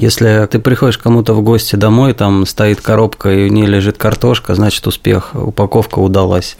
Если 0.00 0.46
ты 0.48 0.60
приходишь 0.60 0.96
кому-то 0.96 1.34
в 1.34 1.42
гости 1.42 1.74
домой, 1.74 2.14
там 2.14 2.46
стоит 2.46 2.80
коробка 2.80 3.30
и 3.30 3.48
в 3.48 3.52
ней 3.52 3.66
лежит 3.66 3.98
картошка, 3.98 4.54
значит 4.54 4.86
успех, 4.86 5.32
упаковка 5.34 5.98
удалась. 5.98 6.56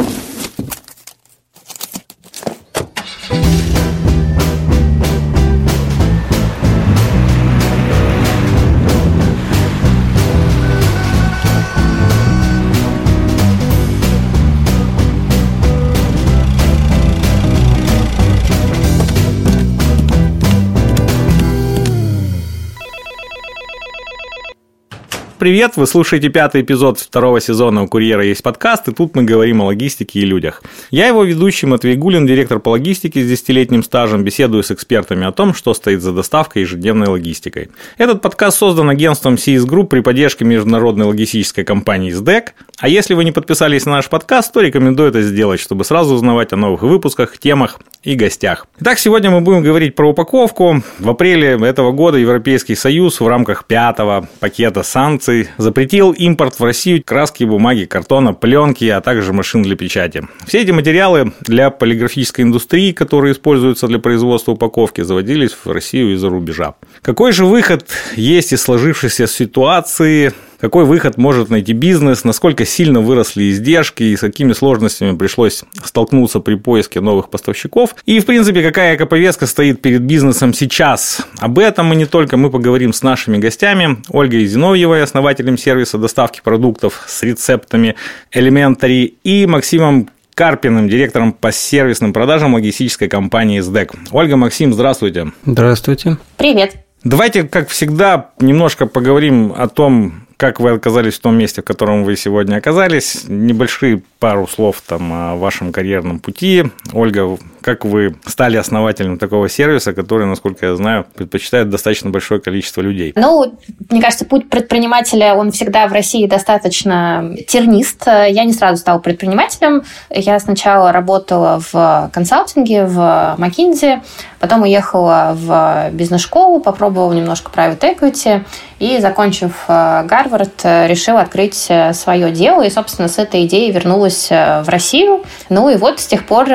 Привет, 25.39 25.77
вы 25.77 25.87
слушаете 25.87 26.31
пятый 26.31 26.63
эпизод 26.63 26.99
второго 26.99 27.41
сезона 27.41 27.85
«У 27.85 27.87
курьера 27.87 28.25
есть 28.25 28.43
подкаст», 28.43 28.89
и 28.89 28.93
тут 28.93 29.15
мы 29.15 29.23
говорим 29.23 29.63
о 29.63 29.67
логистике 29.67 30.19
и 30.19 30.25
людях. 30.25 30.65
Я 30.91 31.07
его 31.07 31.23
ведущий 31.23 31.67
Матвей 31.67 31.95
Гулин, 31.95 32.27
директор 32.27 32.59
по 32.59 32.71
логистике 32.71 33.23
с 33.23 33.29
десятилетним 33.29 33.85
стажем, 33.85 34.25
беседую 34.25 34.65
с 34.65 34.73
экспертами 34.73 35.25
о 35.25 35.31
том, 35.31 35.55
что 35.55 35.75
стоит 35.75 36.03
за 36.03 36.11
доставкой 36.11 36.63
и 36.63 36.65
ежедневной 36.65 37.07
логистикой. 37.07 37.69
Этот 37.99 38.21
подкаст 38.21 38.59
создан 38.59 38.91
агентством 38.91 39.35
CS 39.35 39.65
Group 39.65 39.87
при 39.87 40.01
поддержке 40.01 40.45
международной 40.45 41.07
логистической 41.07 41.63
компании 41.63 42.13
SDEC, 42.13 42.49
а 42.81 42.89
если 42.89 43.15
вы 43.15 43.25
не 43.25 43.31
подписались 43.31 43.87
на 43.87 43.93
наш 43.93 44.09
подкаст, 44.09 44.53
то 44.53 44.61
рекомендую 44.61 45.11
это 45.11 45.23
сделать, 45.23 45.61
чтобы 45.61 45.85
сразу 45.85 46.15
узнавать 46.15 46.53
о 46.53 46.57
новых 46.57 46.83
выпусках, 46.83 47.39
темах 47.39 47.79
и 48.09 48.15
гостях. 48.15 48.67
Итак, 48.81 48.99
сегодня 48.99 49.31
мы 49.31 49.43
будем 49.43 49.63
говорить 49.63 49.95
про 49.95 50.09
упаковку. 50.09 50.83
В 50.99 51.11
апреле 51.11 51.59
этого 51.61 51.93
года 51.93 52.17
Европейский 52.17 52.75
Союз 52.75 53.21
в 53.21 53.29
рамках 53.29 53.67
пятого 53.67 54.27
пакета 54.41 54.83
санкций 54.83 55.49
запретил 55.59 56.13
импорт 56.13 56.59
в 56.59 56.65
Россию 56.65 57.03
краски, 57.05 57.45
бумаги, 57.45 57.85
картона, 57.85 58.33
пленки, 58.33 58.87
а 58.87 59.03
также 59.03 59.35
машин 59.35 59.63
для 59.63 59.77
печати. 59.77 60.27
Все 60.47 60.63
эти 60.63 60.71
материалы 60.71 61.35
для 61.41 61.69
полиграфической 61.69 62.47
индустрии, 62.47 62.93
которые 62.93 63.35
используются 63.35 63.87
для 63.87 63.99
производства 63.99 64.53
упаковки, 64.53 65.03
заводились 65.03 65.53
в 65.53 65.71
Россию 65.71 66.15
из-за 66.15 66.31
рубежа. 66.31 66.77
Какой 67.03 67.33
же 67.33 67.45
выход 67.45 67.91
есть 68.17 68.55
из 68.55 68.63
сложившейся 68.63 69.27
ситуации? 69.27 70.33
Какой 70.61 70.85
выход 70.85 71.17
может 71.17 71.51
найти 71.51 71.73
бизнес, 71.73 72.25
насколько 72.25 72.65
сильно 72.65 73.01
выросли 73.01 73.51
издержки 73.51 74.03
и 74.03 74.17
с 74.17 74.21
какими 74.21 74.53
сложностями 74.53 75.17
пришлось 75.17 75.63
столкнуться 75.85 76.41
при 76.41 76.57
поиске 76.57 77.01
новых 77.01 77.31
поставщиков. 77.31 77.95
И, 78.07 78.19
в 78.21 78.27
принципе, 78.27 78.63
какая 78.63 78.97
эко-повестка 78.97 79.47
стоит 79.47 79.81
перед 79.81 80.03
бизнесом 80.03 80.53
сейчас. 80.53 81.27
Об 81.39 81.59
этом 81.59 81.93
и 81.93 81.97
не 81.97 82.07
только 82.07 82.37
мы 82.37 82.51
поговорим 82.51 82.93
с 82.93 83.03
нашими 83.03 83.39
гостями. 83.39 83.99
Ольгой 84.09 84.47
Зиновьевой, 84.47 85.03
основателем 85.03 85.57
сервиса 85.57 85.99
доставки 85.99 86.41
продуктов 86.43 87.05
с 87.07 87.23
рецептами 87.23 87.95
Elementary, 88.35 89.15
и 89.23 89.47
Максимом 89.47 90.09
Карпиным, 90.35 90.89
директором 90.89 91.33
по 91.33 91.51
сервисным 91.51 92.13
продажам 92.13 92.55
логистической 92.55 93.09
компании 93.09 93.61
СДЭК. 93.61 93.95
Ольга, 94.13 94.37
Максим, 94.37 94.73
здравствуйте. 94.73 95.33
Здравствуйте. 95.45 96.17
Привет. 96.37 96.77
Давайте, 97.05 97.45
как 97.45 97.69
всегда, 97.69 98.31
немножко 98.41 98.87
поговорим 98.87 99.53
о 99.57 99.69
том, 99.69 100.28
как 100.39 100.61
вы 100.61 100.71
оказались 100.71 101.15
в 101.15 101.21
том 101.21 101.37
месте, 101.37 101.61
в 101.61 101.65
котором 101.65 102.05
вы 102.05 102.17
сегодня 102.17 102.57
оказались. 102.57 103.25
Небольшие 103.27 104.03
пару 104.21 104.47
слов 104.47 104.81
там 104.87 105.13
о 105.13 105.35
вашем 105.35 105.73
карьерном 105.73 106.21
пути. 106.21 106.65
Ольга, 106.93 107.37
как 107.61 107.85
вы 107.85 108.17
стали 108.27 108.57
основателем 108.57 109.19
такого 109.19 109.49
сервиса, 109.49 109.93
который, 109.93 110.27
насколько 110.27 110.67
я 110.67 110.77
знаю, 110.77 111.07
предпочитает 111.15 111.71
достаточно 111.71 112.11
большое 112.11 112.41
количество 112.41 112.81
людей? 112.81 113.13
Ну, 113.17 113.59
мне 113.91 114.01
кажется, 114.01 114.25
путь 114.25 114.49
предпринимателя, 114.49 115.35
он 115.35 115.53
всегда 115.53 115.87
в 115.87 115.93
России 115.93 116.27
достаточно 116.27 117.35
тернист. 117.47 118.07
Я 118.07 118.45
не 118.45 118.53
сразу 118.53 118.79
стала 118.79 118.99
предпринимателем. 118.99 119.83
Я 120.11 120.39
сначала 120.41 120.93
работала 120.93 121.61
в 121.73 122.11
консалтинге, 122.13 122.85
в 122.87 123.37
McKinsey, 123.39 124.01
потом 124.41 124.63
уехала 124.63 125.33
в 125.35 125.91
бизнес-школу, 125.93 126.61
попробовала 126.61 127.13
немножко 127.13 127.51
private 127.55 127.81
equity, 127.81 128.45
и, 128.79 128.99
закончив 129.01 129.65
э, 129.67 130.05
Гарвард, 130.05 130.61
э, 130.63 130.87
решила 130.87 131.21
открыть 131.21 131.67
э, 131.69 131.93
свое 131.93 132.31
дело, 132.31 132.63
и, 132.63 132.71
собственно, 132.71 133.09
с 133.09 133.19
этой 133.19 133.45
идеей 133.47 133.73
вернулась 133.73 134.29
в 134.31 134.65
Россию. 134.69 135.25
Ну 135.49 135.69
и 135.69 135.77
вот 135.77 136.01
с 136.01 136.07
тех 136.07 136.27
пор 136.27 136.49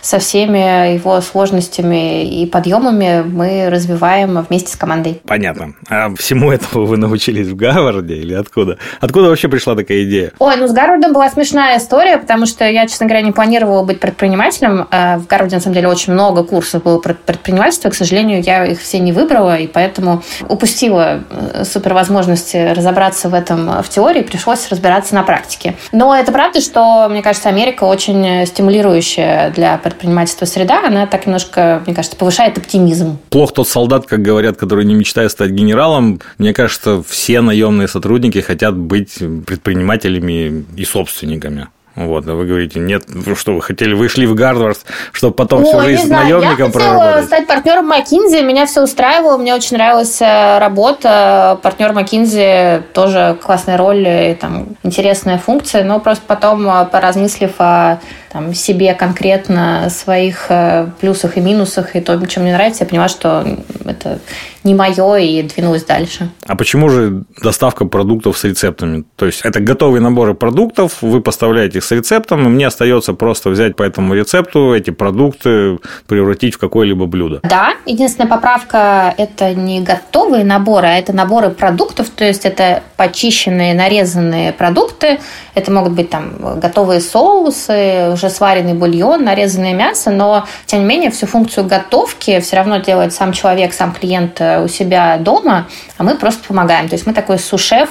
Со 0.00 0.18
всеми 0.18 0.94
его 0.94 1.20
сложностями 1.20 2.24
и 2.24 2.46
подъемами 2.46 3.22
мы 3.22 3.68
развиваем 3.70 4.44
вместе 4.48 4.72
с 4.72 4.76
командой. 4.76 5.20
Понятно. 5.26 5.74
А 5.88 6.14
всему 6.16 6.50
этому 6.52 6.86
вы 6.86 6.96
научились 6.96 7.48
в 7.48 7.56
Гарварде 7.56 8.14
или 8.14 8.34
откуда? 8.34 8.78
Откуда 9.00 9.28
вообще 9.28 9.48
пришла 9.48 9.74
такая 9.74 10.04
идея? 10.04 10.32
Ой, 10.38 10.56
ну 10.56 10.66
с 10.66 10.72
Гарвардом 10.72 11.12
была 11.12 11.30
смешная 11.30 11.78
история, 11.78 12.18
потому 12.18 12.46
что 12.46 12.68
я, 12.68 12.86
честно 12.86 13.06
говоря, 13.06 13.22
не 13.22 13.32
планировала 13.32 13.84
быть 13.84 14.00
предпринимателем. 14.00 14.86
В 14.90 15.26
Гарварде, 15.26 15.56
на 15.56 15.62
самом 15.62 15.74
деле, 15.74 15.88
очень 15.88 16.12
много 16.12 16.42
курсов 16.44 16.82
было 16.82 16.98
про 16.98 17.14
предпринимательство. 17.14 17.90
К 17.90 17.94
сожалению, 17.94 18.42
я 18.42 18.64
их 18.64 18.80
все 18.80 18.98
не 18.98 19.12
выбрала, 19.12 19.56
и 19.56 19.66
поэтому 19.66 20.22
упустила 20.48 21.20
э, 21.30 21.64
супер 21.64 21.94
возможности 21.94 22.72
разобраться 22.72 23.28
в 23.28 23.34
этом 23.34 23.68
э, 23.70 23.82
в 23.82 23.88
теории, 23.88 24.22
пришлось 24.22 24.68
разбираться 24.68 25.14
на 25.14 25.22
практике. 25.22 25.74
Но 25.92 26.14
это 26.14 26.32
правда, 26.32 26.60
что, 26.60 27.08
мне 27.08 27.22
кажется, 27.22 27.48
Америка 27.48 27.84
очень 27.84 28.46
стимулирующая 28.46 29.50
для 29.58 29.76
предпринимательства 29.76 30.46
среда. 30.46 30.86
Она 30.86 31.06
так 31.06 31.26
немножко, 31.26 31.82
мне 31.84 31.94
кажется, 31.94 32.16
повышает 32.16 32.56
оптимизм. 32.56 33.18
Плох 33.28 33.52
тот 33.52 33.68
солдат, 33.68 34.06
как 34.06 34.22
говорят, 34.22 34.56
который 34.56 34.84
не 34.84 34.94
мечтает 34.94 35.32
стать 35.32 35.50
генералом. 35.50 36.20
Мне 36.38 36.54
кажется, 36.54 37.02
все 37.02 37.40
наемные 37.40 37.88
сотрудники 37.88 38.38
хотят 38.40 38.76
быть 38.76 39.18
предпринимателями 39.46 40.64
и 40.76 40.84
собственниками. 40.84 41.66
Вот, 41.98 42.28
а 42.28 42.34
вы 42.34 42.46
говорите, 42.46 42.78
нет, 42.78 43.06
ну 43.08 43.34
что 43.34 43.54
вы 43.54 43.60
хотели, 43.60 43.92
вы 43.92 44.08
шли 44.08 44.24
в 44.26 44.34
Гарвард, 44.36 44.78
чтобы 45.10 45.34
потом 45.34 45.62
О, 45.62 45.64
всю 45.64 45.80
жизнь 45.80 46.06
с 46.06 46.08
наемником 46.08 46.70
проработать? 46.70 47.02
Я 47.02 47.10
хотела 47.10 47.26
стать 47.26 47.46
партнером 47.48 47.92
McKinsey, 47.92 48.42
меня 48.44 48.66
все 48.66 48.82
устраивало, 48.84 49.36
мне 49.36 49.52
очень 49.52 49.76
нравилась 49.76 50.22
э, 50.22 50.58
работа. 50.58 51.58
Партнер 51.60 51.90
McKinsey 51.90 52.84
тоже 52.92 53.36
классная 53.42 53.76
роль 53.76 54.06
и 54.06 54.38
там 54.40 54.76
интересная 54.84 55.38
функция, 55.38 55.82
но 55.82 55.98
просто 55.98 56.22
потом, 56.24 56.68
э, 56.68 56.86
поразмыслив 56.86 57.50
о 57.58 57.98
там, 58.32 58.54
себе 58.54 58.94
конкретно, 58.94 59.88
своих 59.90 60.46
э, 60.50 60.86
плюсах 61.00 61.36
и 61.36 61.40
минусах 61.40 61.96
и 61.96 62.00
том, 62.00 62.26
чем 62.26 62.44
мне 62.44 62.52
нравится, 62.52 62.84
я 62.84 62.88
поняла, 62.88 63.08
что 63.08 63.44
это 63.84 64.20
не 64.68 64.74
мое 64.74 65.16
и 65.16 65.42
двинулась 65.42 65.84
дальше. 65.84 66.30
А 66.46 66.56
почему 66.56 66.88
же 66.88 67.24
доставка 67.42 67.86
продуктов 67.86 68.38
с 68.38 68.44
рецептами? 68.44 69.04
То 69.16 69.26
есть 69.26 69.40
это 69.42 69.60
готовые 69.60 70.00
наборы 70.00 70.34
продуктов, 70.34 70.98
вы 71.00 71.20
поставляете 71.20 71.78
их 71.78 71.84
с 71.84 71.90
рецептом, 71.90 72.46
и 72.46 72.48
мне 72.48 72.66
остается 72.66 73.14
просто 73.14 73.50
взять 73.50 73.76
по 73.76 73.82
этому 73.82 74.14
рецепту 74.14 74.74
эти 74.74 74.90
продукты, 74.90 75.78
превратить 76.06 76.54
в 76.54 76.58
какое-либо 76.58 77.06
блюдо. 77.06 77.40
Да, 77.42 77.74
единственная 77.86 78.28
поправка– 78.28 79.14
это 79.18 79.54
не 79.54 79.80
готовые 79.80 80.44
наборы, 80.44 80.86
а 80.86 80.98
это 80.98 81.12
наборы 81.12 81.50
продуктов, 81.50 82.10
то 82.10 82.24
есть 82.24 82.44
это 82.44 82.82
почищенные, 82.96 83.74
нарезанные 83.74 84.52
продукты, 84.52 85.18
это 85.54 85.72
могут 85.72 85.92
быть 85.92 86.10
там 86.10 86.58
готовые 86.60 87.00
соусы, 87.00 88.10
уже 88.12 88.30
сваренный 88.30 88.74
бульон, 88.74 89.24
нарезанное 89.24 89.74
мясо, 89.74 90.10
но, 90.10 90.46
тем 90.66 90.80
не 90.80 90.86
менее, 90.86 91.10
всю 91.10 91.26
функцию 91.26 91.66
готовки 91.66 92.40
все 92.40 92.56
равно 92.56 92.78
делает 92.78 93.12
сам 93.12 93.32
человек, 93.32 93.72
сам 93.72 93.92
клиент 93.92 94.40
э, 94.40 94.57
у 94.62 94.68
себя 94.68 95.16
дома, 95.18 95.68
а 95.96 96.02
мы 96.02 96.16
просто 96.16 96.46
помогаем. 96.46 96.88
То 96.88 96.94
есть 96.94 97.06
мы 97.06 97.12
такой 97.12 97.38
сушеф 97.38 97.88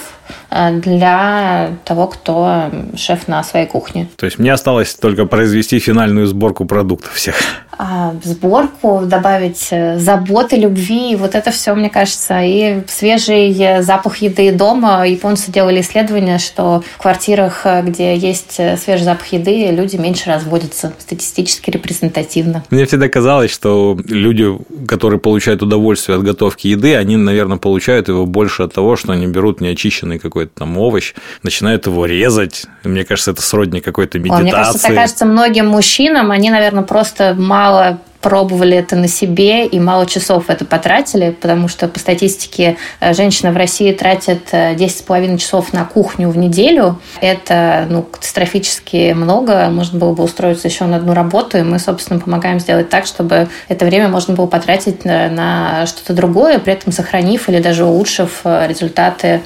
для 0.50 1.72
того, 1.86 2.08
кто 2.08 2.70
шеф 2.96 3.28
на 3.28 3.44
своей 3.44 3.68
кухне. 3.68 4.08
То 4.16 4.26
есть 4.26 4.40
мне 4.40 4.54
осталось 4.54 4.94
только 4.96 5.26
произвести 5.26 5.80
финальную 5.80 6.28
сборку 6.28 6.66
продуктов 6.66 7.14
всех. 7.14 7.36
А, 7.80 8.16
сборку, 8.24 9.04
добавить 9.06 9.68
э, 9.70 10.00
заботы, 10.00 10.56
любви, 10.56 11.16
вот 11.16 11.36
это 11.36 11.52
все, 11.52 11.76
мне 11.76 11.92
кажется, 11.92 12.42
и 12.42 12.82
свежий 12.88 13.84
запах 13.84 14.18
еды 14.18 14.52
дома. 14.52 15.08
Японцы 15.08 15.52
делали 15.52 15.82
исследование, 15.82 16.40
что 16.40 16.84
в 16.96 17.02
квартирах, 17.02 17.62
э, 17.66 17.84
где 17.84 18.18
есть 18.18 18.54
свежий 18.54 19.04
запах 19.04 19.28
еды, 19.28 19.68
люди 19.70 19.96
меньше 19.96 20.30
разводятся, 20.32 20.92
статистически 20.98 21.70
репрезентативно. 21.70 22.64
Мне 22.72 22.88
всегда 22.88 23.10
казалось, 23.10 23.52
что 23.52 23.96
люди, 24.08 24.58
которые 24.88 25.20
получают 25.20 25.62
удовольствие 25.62 26.18
от 26.18 26.24
готовки 26.24 26.68
еды, 26.68 26.96
они, 26.96 27.16
наверное, 27.16 27.58
получают 27.58 28.08
его 28.08 28.26
больше 28.26 28.64
от 28.64 28.74
того, 28.74 28.96
что 28.96 29.12
они 29.12 29.28
берут 29.28 29.62
неочищенный 29.62 30.17
обычный 30.18 30.20
какой-то 30.20 30.52
там 30.60 30.78
овощ, 30.78 31.14
начинают 31.44 31.88
его 31.88 32.06
резать. 32.06 32.66
Мне 32.84 33.04
кажется, 33.04 33.32
это 33.32 33.42
сродни 33.42 33.82
какой-то 33.82 34.20
медитации. 34.20 34.42
О, 34.42 34.44
мне 34.44 34.52
кажется, 34.52 34.88
это 34.88 34.96
кажется 34.96 35.26
многим 35.26 35.68
мужчинам, 35.68 36.32
они, 36.32 36.50
наверное, 36.50 36.84
просто 36.84 37.36
мало 37.38 38.00
пробовали 38.22 38.76
это 38.76 38.96
на 38.96 39.08
себе 39.08 39.66
и 39.66 39.80
мало 39.80 40.06
часов 40.06 40.50
это 40.50 40.66
потратили, 40.66 41.36
потому 41.40 41.68
что 41.68 41.88
по 41.88 42.00
статистике 42.00 42.78
э, 43.00 43.14
женщина 43.14 43.52
в 43.52 43.58
России 43.58 43.92
тратит 43.94 44.52
10,5 44.52 45.36
э, 45.36 45.38
часов 45.38 45.72
на 45.72 45.86
кухню 45.86 46.30
в 46.30 46.38
неделю. 46.38 47.00
Это 47.22 47.86
ну, 47.90 48.02
катастрофически 48.04 49.14
много. 49.14 49.70
Можно 49.70 50.00
было 50.00 50.14
бы 50.14 50.24
устроиться 50.24 50.68
еще 50.68 50.86
на 50.86 50.98
одну 50.98 51.14
работу, 51.14 51.58
и 51.58 51.62
мы, 51.62 51.80
собственно, 51.80 52.20
помогаем 52.20 52.60
сделать 52.60 52.90
так, 52.90 53.06
чтобы 53.06 53.50
это 53.68 53.86
время 53.86 54.10
можно 54.10 54.34
было 54.34 54.48
потратить 54.48 55.06
на, 55.06 55.30
на 55.30 55.86
что-то 55.86 56.14
другое, 56.14 56.60
при 56.60 56.74
этом 56.74 56.92
сохранив 56.92 57.48
или 57.50 57.60
даже 57.60 57.86
улучшив 57.86 58.42
э, 58.44 58.68
результаты 58.68 59.42